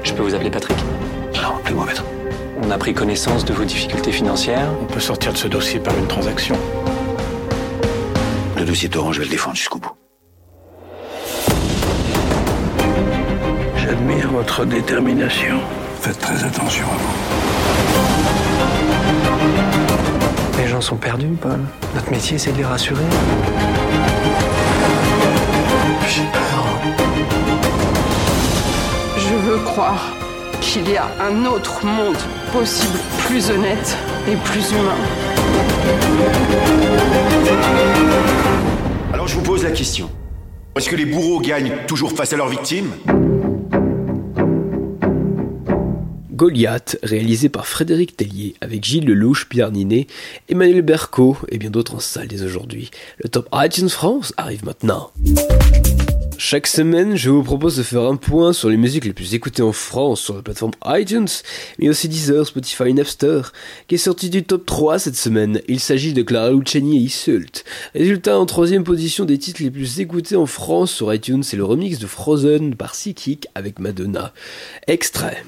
je 0.02 0.12
peux 0.12 0.24
vous 0.24 0.34
appeler 0.34 0.50
Patrick? 0.50 0.76
Alors, 1.38 1.58
appelez-moi 1.60 1.86
maître. 1.86 2.04
On 2.60 2.72
a 2.72 2.76
pris 2.76 2.92
connaissance 2.92 3.44
de 3.44 3.52
vos 3.52 3.64
difficultés 3.64 4.10
financières. 4.10 4.66
On 4.82 4.86
peut 4.86 4.98
sortir 4.98 5.32
de 5.32 5.38
ce 5.38 5.46
dossier 5.46 5.78
par 5.78 5.96
une 5.96 6.08
transaction. 6.08 6.56
Le 8.58 8.64
dossier 8.64 8.88
Torrent, 8.88 9.12
je 9.12 9.20
vais 9.20 9.26
le 9.26 9.30
défendre 9.30 9.54
jusqu'au 9.54 9.78
bout. 9.78 9.92
J'admire 13.76 14.28
votre 14.32 14.64
détermination. 14.64 15.60
Faites 16.00 16.18
très 16.18 16.42
attention 16.42 16.84
à 16.86 16.96
vous. 16.96 17.31
Sont 20.82 20.96
perdus, 20.96 21.28
Paul. 21.40 21.60
Notre 21.94 22.10
métier, 22.10 22.38
c'est 22.38 22.52
de 22.52 22.58
les 22.58 22.64
rassurer. 22.64 23.04
J'ai 26.08 26.22
peur. 26.32 26.64
Je 29.16 29.34
veux 29.34 29.58
croire 29.58 30.12
qu'il 30.60 30.90
y 30.90 30.96
a 30.96 31.06
un 31.20 31.46
autre 31.46 31.86
monde 31.86 32.16
possible, 32.52 32.98
plus 33.26 33.50
honnête 33.50 33.96
et 34.28 34.34
plus 34.36 34.72
humain. 34.72 34.96
Alors 39.12 39.28
je 39.28 39.34
vous 39.36 39.42
pose 39.42 39.62
la 39.62 39.70
question. 39.70 40.10
Est-ce 40.76 40.88
que 40.88 40.96
les 40.96 41.06
bourreaux 41.06 41.40
gagnent 41.40 41.72
toujours 41.86 42.12
face 42.12 42.32
à 42.32 42.36
leurs 42.36 42.48
victimes? 42.48 42.90
Goliath, 46.42 46.98
réalisé 47.04 47.48
par 47.48 47.68
Frédéric 47.68 48.16
Tellier, 48.16 48.56
avec 48.60 48.84
Gilles 48.84 49.06
Lelouch, 49.06 49.46
Pierre 49.48 49.70
Ninet, 49.70 50.08
Emmanuel 50.48 50.82
Berco 50.82 51.36
et 51.48 51.56
bien 51.56 51.70
d'autres 51.70 51.94
en 51.94 52.00
salle 52.00 52.26
dès 52.26 52.42
aujourd'hui. 52.42 52.90
Le 53.22 53.28
top 53.28 53.48
iTunes 53.54 53.88
France 53.88 54.34
arrive 54.36 54.64
maintenant. 54.64 55.12
Chaque 56.38 56.66
semaine, 56.66 57.14
je 57.14 57.30
vous 57.30 57.44
propose 57.44 57.76
de 57.76 57.84
faire 57.84 58.02
un 58.02 58.16
point 58.16 58.52
sur 58.52 58.68
les 58.68 58.76
musiques 58.76 59.04
les 59.04 59.12
plus 59.12 59.34
écoutées 59.34 59.62
en 59.62 59.70
France 59.70 60.20
sur 60.20 60.34
la 60.34 60.42
plateforme 60.42 60.72
iTunes, 60.84 61.28
mais 61.78 61.88
aussi 61.88 62.08
Deezer, 62.08 62.44
Spotify 62.44 62.88
et 62.88 62.92
Napster, 62.92 63.42
qui 63.86 63.94
est 63.94 63.98
sorti 63.98 64.28
du 64.28 64.42
top 64.42 64.66
3 64.66 64.98
cette 64.98 65.14
semaine. 65.14 65.60
Il 65.68 65.78
s'agit 65.78 66.12
de 66.12 66.22
Clara 66.22 66.50
Luciani 66.50 66.96
et 66.96 67.02
Isult. 67.02 67.62
Résultat, 67.94 68.36
en 68.36 68.46
troisième 68.46 68.82
position 68.82 69.24
des 69.24 69.38
titres 69.38 69.62
les 69.62 69.70
plus 69.70 70.00
écoutés 70.00 70.34
en 70.34 70.46
France 70.46 70.90
sur 70.90 71.14
iTunes, 71.14 71.44
c'est 71.44 71.56
le 71.56 71.64
remix 71.64 72.00
de 72.00 72.08
Frozen 72.08 72.74
par 72.74 72.94
Psychic 72.94 73.46
avec 73.54 73.78
Madonna. 73.78 74.32
Extrait. 74.88 75.44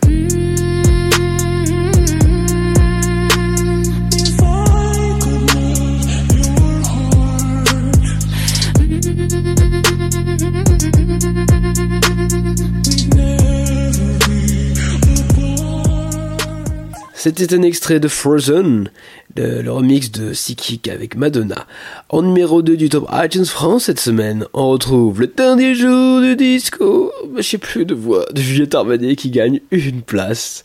C'était 17.24 17.54
un 17.54 17.62
extrait 17.62 18.00
de 18.00 18.08
Frozen, 18.08 18.90
le, 19.34 19.70
remix 19.70 20.10
de 20.10 20.32
Psychic 20.32 20.88
avec 20.88 21.16
Madonna. 21.16 21.66
En 22.10 22.20
numéro 22.20 22.60
2 22.60 22.76
du 22.76 22.90
top 22.90 23.08
iTunes 23.14 23.46
France 23.46 23.84
cette 23.84 23.98
semaine, 23.98 24.44
on 24.52 24.68
retrouve 24.68 25.22
le 25.22 25.28
dernier 25.28 25.74
jour 25.74 26.20
du 26.20 26.36
disco, 26.36 27.10
je 27.34 27.40
sais 27.40 27.56
plus 27.56 27.86
de 27.86 27.94
voix, 27.94 28.26
de 28.30 28.42
Juliette 28.42 28.74
Armanet 28.74 29.16
qui 29.16 29.30
gagne 29.30 29.60
une 29.70 30.02
place. 30.02 30.64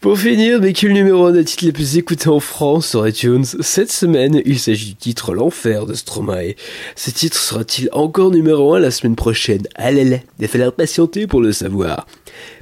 Pour 0.00 0.16
finir, 0.16 0.60
mais 0.60 0.72
le 0.80 0.92
numéro 0.92 1.26
1 1.26 1.32
des 1.32 1.44
titres 1.44 1.64
les 1.64 1.72
plus 1.72 1.98
écoutés 1.98 2.28
en 2.28 2.38
France 2.38 2.90
sur 2.90 3.08
iTunes, 3.08 3.44
cette 3.44 3.90
semaine, 3.90 4.40
il 4.44 4.60
s'agit 4.60 4.90
du 4.90 4.94
titre 4.94 5.34
L'Enfer 5.34 5.84
de 5.84 5.94
Stromae. 5.94 6.54
Ce 6.94 7.10
titre 7.10 7.36
sera-t-il 7.36 7.88
encore 7.90 8.30
numéro 8.30 8.72
1 8.72 8.78
la 8.78 8.92
semaine 8.92 9.16
prochaine? 9.16 9.66
Allez, 9.74 10.22
il 10.38 10.42
va 10.42 10.46
falloir 10.46 10.72
patienter 10.72 11.26
pour 11.26 11.40
le 11.40 11.50
savoir. 11.50 12.06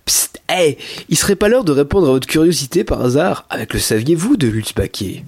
Psst, 0.06 0.40
hey, 0.48 0.78
il 1.08 1.16
serait 1.16 1.34
pas 1.34 1.48
l'heure 1.48 1.64
de 1.64 1.72
répondre 1.72 2.06
à 2.06 2.12
votre 2.12 2.28
curiosité 2.28 2.84
par 2.84 3.02
hasard 3.02 3.44
avec 3.50 3.74
le 3.74 3.80
saviez-vous 3.80 4.36
de 4.36 4.46
Lutz 4.46 4.72
Paquet 4.72 5.24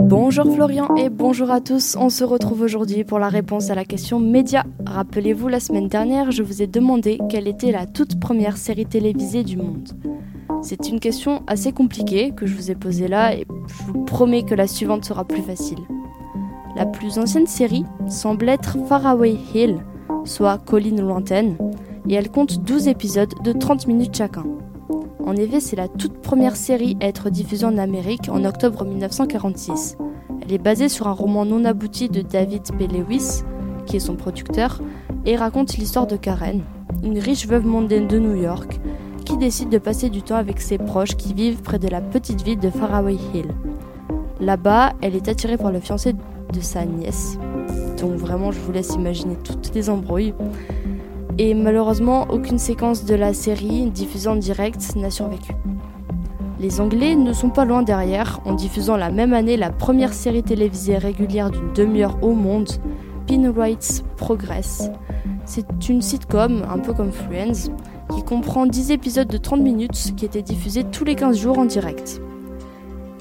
Bonjour 0.00 0.52
Florian 0.52 0.96
et 0.96 1.08
bonjour 1.08 1.52
à 1.52 1.60
tous. 1.60 1.94
On 1.96 2.10
se 2.10 2.24
retrouve 2.24 2.62
aujourd'hui 2.62 3.04
pour 3.04 3.20
la 3.20 3.28
réponse 3.28 3.70
à 3.70 3.76
la 3.76 3.84
question 3.84 4.18
média. 4.18 4.64
Rappelez-vous, 4.84 5.46
la 5.46 5.60
semaine 5.60 5.86
dernière, 5.86 6.32
je 6.32 6.42
vous 6.42 6.62
ai 6.62 6.66
demandé 6.66 7.20
quelle 7.30 7.46
était 7.46 7.70
la 7.70 7.86
toute 7.86 8.18
première 8.18 8.56
série 8.56 8.86
télévisée 8.86 9.44
du 9.44 9.56
monde. 9.56 9.90
C'est 10.62 10.88
une 10.88 10.98
question 10.98 11.44
assez 11.46 11.70
compliquée 11.70 12.32
que 12.36 12.46
je 12.46 12.56
vous 12.56 12.72
ai 12.72 12.74
posée 12.74 13.06
là 13.06 13.36
et 13.36 13.46
je 13.68 13.92
vous 13.92 14.04
promets 14.04 14.42
que 14.42 14.56
la 14.56 14.66
suivante 14.66 15.04
sera 15.04 15.24
plus 15.24 15.42
facile. 15.42 15.78
La 16.80 16.86
plus 16.86 17.18
ancienne 17.18 17.46
série 17.46 17.84
semble 18.08 18.48
être 18.48 18.78
Faraway 18.88 19.36
Hill, 19.54 19.84
soit 20.24 20.56
Colline 20.56 21.02
lointaine, 21.02 21.58
et 22.08 22.14
elle 22.14 22.30
compte 22.30 22.62
12 22.62 22.88
épisodes 22.88 23.34
de 23.44 23.52
30 23.52 23.86
minutes 23.86 24.16
chacun. 24.16 24.46
En 25.22 25.36
effet, 25.36 25.60
c'est 25.60 25.76
la 25.76 25.88
toute 25.88 26.22
première 26.22 26.56
série 26.56 26.96
à 27.02 27.04
être 27.04 27.28
diffusée 27.28 27.66
en 27.66 27.76
Amérique 27.76 28.30
en 28.30 28.46
octobre 28.46 28.86
1946. 28.86 29.98
Elle 30.40 30.54
est 30.54 30.56
basée 30.56 30.88
sur 30.88 31.06
un 31.06 31.12
roman 31.12 31.44
non 31.44 31.66
abouti 31.66 32.08
de 32.08 32.22
David 32.22 32.62
P. 32.78 32.86
Lewis, 32.86 33.42
qui 33.84 33.96
est 33.96 34.00
son 34.00 34.16
producteur, 34.16 34.80
et 35.26 35.36
raconte 35.36 35.76
l'histoire 35.76 36.06
de 36.06 36.16
Karen, 36.16 36.62
une 37.02 37.18
riche 37.18 37.46
veuve 37.46 37.66
mondaine 37.66 38.06
de 38.06 38.18
New 38.18 38.36
York, 38.36 38.80
qui 39.26 39.36
décide 39.36 39.68
de 39.68 39.76
passer 39.76 40.08
du 40.08 40.22
temps 40.22 40.36
avec 40.36 40.62
ses 40.62 40.78
proches 40.78 41.14
qui 41.18 41.34
vivent 41.34 41.60
près 41.60 41.78
de 41.78 41.88
la 41.88 42.00
petite 42.00 42.40
ville 42.40 42.58
de 42.58 42.70
Faraway 42.70 43.18
Hill. 43.34 43.48
Là-bas, 44.40 44.94
elle 45.02 45.14
est 45.14 45.28
attirée 45.28 45.58
par 45.58 45.70
le 45.70 45.80
fiancé 45.80 46.14
de 46.52 46.60
sa 46.60 46.84
nièce. 46.84 47.38
Donc 48.00 48.12
vraiment, 48.12 48.50
je 48.50 48.60
vous 48.60 48.72
laisse 48.72 48.94
imaginer 48.94 49.36
toutes 49.36 49.74
les 49.74 49.90
embrouilles. 49.90 50.34
Et 51.38 51.54
malheureusement, 51.54 52.26
aucune 52.30 52.58
séquence 52.58 53.04
de 53.04 53.14
la 53.14 53.32
série 53.32 53.90
diffusée 53.90 54.28
en 54.28 54.36
direct 54.36 54.94
n'a 54.96 55.10
survécu. 55.10 55.52
Les 56.58 56.80
Anglais 56.80 57.14
ne 57.14 57.32
sont 57.32 57.48
pas 57.48 57.64
loin 57.64 57.82
derrière, 57.82 58.40
en 58.44 58.52
diffusant 58.52 58.96
la 58.96 59.10
même 59.10 59.32
année 59.32 59.56
la 59.56 59.70
première 59.70 60.12
série 60.12 60.42
télévisée 60.42 60.98
régulière 60.98 61.50
d'une 61.50 61.72
demi-heure 61.72 62.18
au 62.22 62.34
monde, 62.34 62.68
Pinwright's 63.26 64.02
Progress. 64.16 64.90
C'est 65.46 65.88
une 65.88 66.02
sitcom, 66.02 66.62
un 66.70 66.78
peu 66.78 66.92
comme 66.92 67.12
Friends, 67.12 67.72
qui 68.14 68.22
comprend 68.22 68.66
10 68.66 68.90
épisodes 68.90 69.28
de 69.28 69.38
30 69.38 69.60
minutes 69.60 70.12
qui 70.16 70.24
étaient 70.24 70.42
diffusés 70.42 70.84
tous 70.84 71.04
les 71.04 71.14
15 71.14 71.38
jours 71.38 71.58
en 71.58 71.64
direct. 71.64 72.20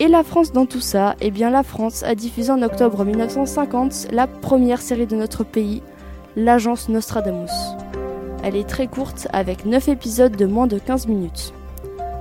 Et 0.01 0.07
la 0.07 0.23
France 0.23 0.53
dans 0.53 0.65
tout 0.65 0.79
ça 0.79 1.15
Eh 1.19 1.29
bien 1.29 1.49
la 1.49 1.63
France 1.63 2.03
a 2.03 2.15
diffusé 2.15 2.51
en 2.51 2.61
octobre 2.61 3.03
1950 3.03 4.07
la 4.11 4.27
première 4.27 4.81
série 4.81 5.07
de 5.07 5.17
notre 5.17 5.43
pays, 5.43 5.83
l'agence 6.37 6.87
Nostradamus. 6.87 7.51
Elle 8.41 8.55
est 8.55 8.67
très 8.67 8.87
courte 8.87 9.27
avec 9.33 9.65
9 9.65 9.89
épisodes 9.89 10.37
de 10.37 10.45
moins 10.45 10.67
de 10.67 10.79
15 10.79 11.07
minutes. 11.07 11.53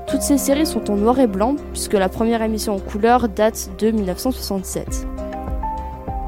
Toutes 0.08 0.22
ces 0.22 0.38
séries 0.38 0.66
sont 0.66 0.90
en 0.90 0.96
noir 0.96 1.20
et 1.20 1.28
blanc 1.28 1.54
puisque 1.72 1.92
la 1.92 2.08
première 2.08 2.42
émission 2.42 2.74
en 2.74 2.80
couleur 2.80 3.28
date 3.28 3.70
de 3.78 3.92
1967. 3.92 5.06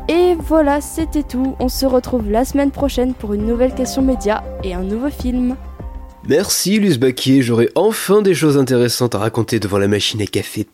Et 0.08 0.36
voilà, 0.36 0.80
c'était 0.80 1.24
tout. 1.24 1.56
On 1.58 1.68
se 1.68 1.86
retrouve 1.86 2.30
la 2.30 2.44
semaine 2.44 2.70
prochaine 2.70 3.12
pour 3.12 3.34
une 3.34 3.46
nouvelle 3.46 3.74
question 3.74 4.02
média 4.02 4.44
et 4.62 4.74
un 4.74 4.82
nouveau 4.82 5.10
film. 5.10 5.56
Merci 6.28 6.78
Luce 6.78 6.98
Baquier, 6.98 7.42
j'aurai 7.42 7.70
enfin 7.74 8.20
des 8.22 8.34
choses 8.34 8.58
intéressantes 8.58 9.14
à 9.14 9.18
raconter 9.18 9.58
devant 9.58 9.78
la 9.78 9.88
machine 9.88 10.20
à 10.20 10.26
café. 10.26 10.66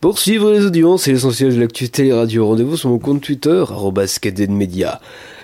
Pour 0.00 0.18
suivre 0.18 0.50
les 0.50 0.66
audiences 0.66 1.06
et 1.06 1.12
l'essentiel 1.12 1.54
de 1.54 1.60
l'actu 1.60 1.88
télé-radio, 1.88 2.46
rendez-vous 2.46 2.76
sur 2.76 2.90
mon 2.90 2.98
compte 2.98 3.22
Twitter, 3.22 3.64
@cadenmedia. 4.20 5.00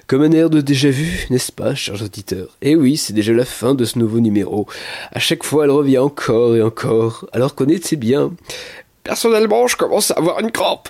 Comme 0.06 0.22
un 0.22 0.32
air 0.32 0.50
de 0.50 0.60
déjà 0.60 0.90
vu, 0.90 1.26
n'est-ce 1.30 1.52
pas, 1.52 1.74
chers 1.74 2.02
auditeurs? 2.02 2.58
Et 2.60 2.76
oui, 2.76 2.98
c'est 2.98 3.14
déjà 3.14 3.32
la 3.32 3.46
fin 3.46 3.74
de 3.74 3.86
ce 3.86 3.98
nouveau 3.98 4.20
numéro. 4.20 4.66
À 5.12 5.18
chaque 5.18 5.44
fois, 5.44 5.64
elle 5.64 5.70
revient 5.70 5.98
encore 5.98 6.56
et 6.56 6.62
encore, 6.62 7.26
alors 7.32 7.54
connaissez 7.54 7.96
bien. 7.96 8.32
Personnellement, 9.04 9.66
je 9.66 9.76
commence 9.76 10.12
à 10.12 10.14
avoir 10.14 10.40
une 10.40 10.50
crampe. 10.50 10.88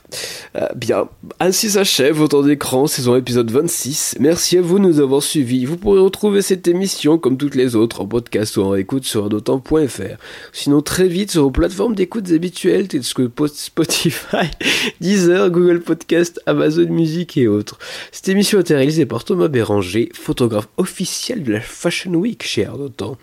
Euh, 0.55 0.69
bien, 0.77 1.09
ainsi 1.41 1.71
s'achève 1.71 2.21
Autant 2.21 2.43
d'écran, 2.43 2.87
saison 2.87 3.17
épisode 3.17 3.51
26. 3.51 4.19
Merci 4.21 4.57
à 4.57 4.63
vous 4.63 4.79
de 4.79 4.85
nous 4.85 5.01
avoir 5.01 5.21
suivis. 5.21 5.65
Vous 5.65 5.77
pourrez 5.77 5.99
retrouver 5.99 6.41
cette 6.41 6.69
émission, 6.69 7.19
comme 7.19 7.37
toutes 7.37 7.57
les 7.57 7.75
autres, 7.75 8.01
en 8.01 8.07
podcast 8.07 8.57
ou 8.57 8.63
en 8.63 8.77
écoute 8.77 9.05
sur 9.05 9.25
adotant.fr. 9.25 10.17
Sinon, 10.53 10.81
très 10.81 11.09
vite 11.09 11.33
sur 11.33 11.43
vos 11.43 11.51
plateformes 11.51 11.97
d'écoute 11.97 12.31
habituelles, 12.31 12.87
telles 12.87 13.03
que 13.03 13.29
Spotify, 13.49 14.49
Deezer, 15.01 15.51
Google 15.51 15.81
Podcast, 15.81 16.41
Amazon 16.47 16.87
Music 16.91 17.37
et 17.37 17.49
autres. 17.49 17.81
Cette 18.13 18.29
émission 18.29 18.61
est 18.61 18.73
réalisée 18.73 19.07
par 19.07 19.25
Thomas 19.25 19.49
Béranger, 19.49 20.11
photographe 20.15 20.69
officiel 20.77 21.43
de 21.43 21.55
la 21.55 21.61
Fashion 21.61 22.13
Week 22.13 22.45
chez 22.45 22.65
Ardotan. 22.65 23.17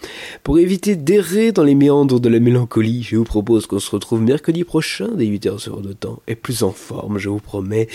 Pour 0.43 0.59
éviter 0.59 0.97
d'errer 0.97 1.53
dans 1.53 1.63
les 1.63 1.75
méandres 1.75 2.19
de 2.19 2.27
la 2.27 2.41
mélancolie, 2.41 3.03
je 3.03 3.15
vous 3.15 3.23
propose 3.23 3.67
qu'on 3.67 3.79
se 3.79 3.89
retrouve 3.89 4.21
mercredi 4.21 4.65
prochain 4.65 4.80
prochain 4.81 5.09
des 5.09 5.27
8 5.27 5.45
heures 5.45 5.59
sur 5.59 5.79
de 5.79 5.93
temps 5.93 6.23
est 6.25 6.33
plus 6.33 6.63
en 6.63 6.71
forme, 6.71 7.19
je 7.19 7.29
vous 7.29 7.37
promets. 7.37 7.87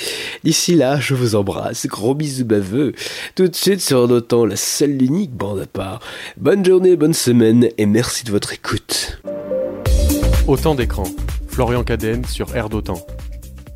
D'ici 0.44 0.76
là, 0.76 1.00
je 1.00 1.14
vous 1.14 1.34
embrasse, 1.34 1.88
gros 1.88 2.14
bisous 2.14 2.44
baveux. 2.44 2.92
Tout 3.34 3.48
de 3.48 3.56
suite 3.56 3.80
sur 3.80 4.06
temps, 4.22 4.46
la 4.46 4.54
seule 4.54 4.96
l'unique 4.96 5.32
bande 5.32 5.58
à 5.58 5.66
part. 5.66 5.98
Bonne 6.36 6.64
journée, 6.64 6.94
bonne 6.94 7.12
semaine 7.12 7.70
et 7.76 7.86
merci 7.86 8.22
de 8.22 8.30
votre 8.30 8.52
écoute. 8.52 9.20
Autant 10.46 10.76
d'écran. 10.76 11.08
Florian 11.48 11.82
Cadenne 11.82 12.24
sur 12.24 12.54
Air 12.54 12.68
d'Otan. 12.68 13.04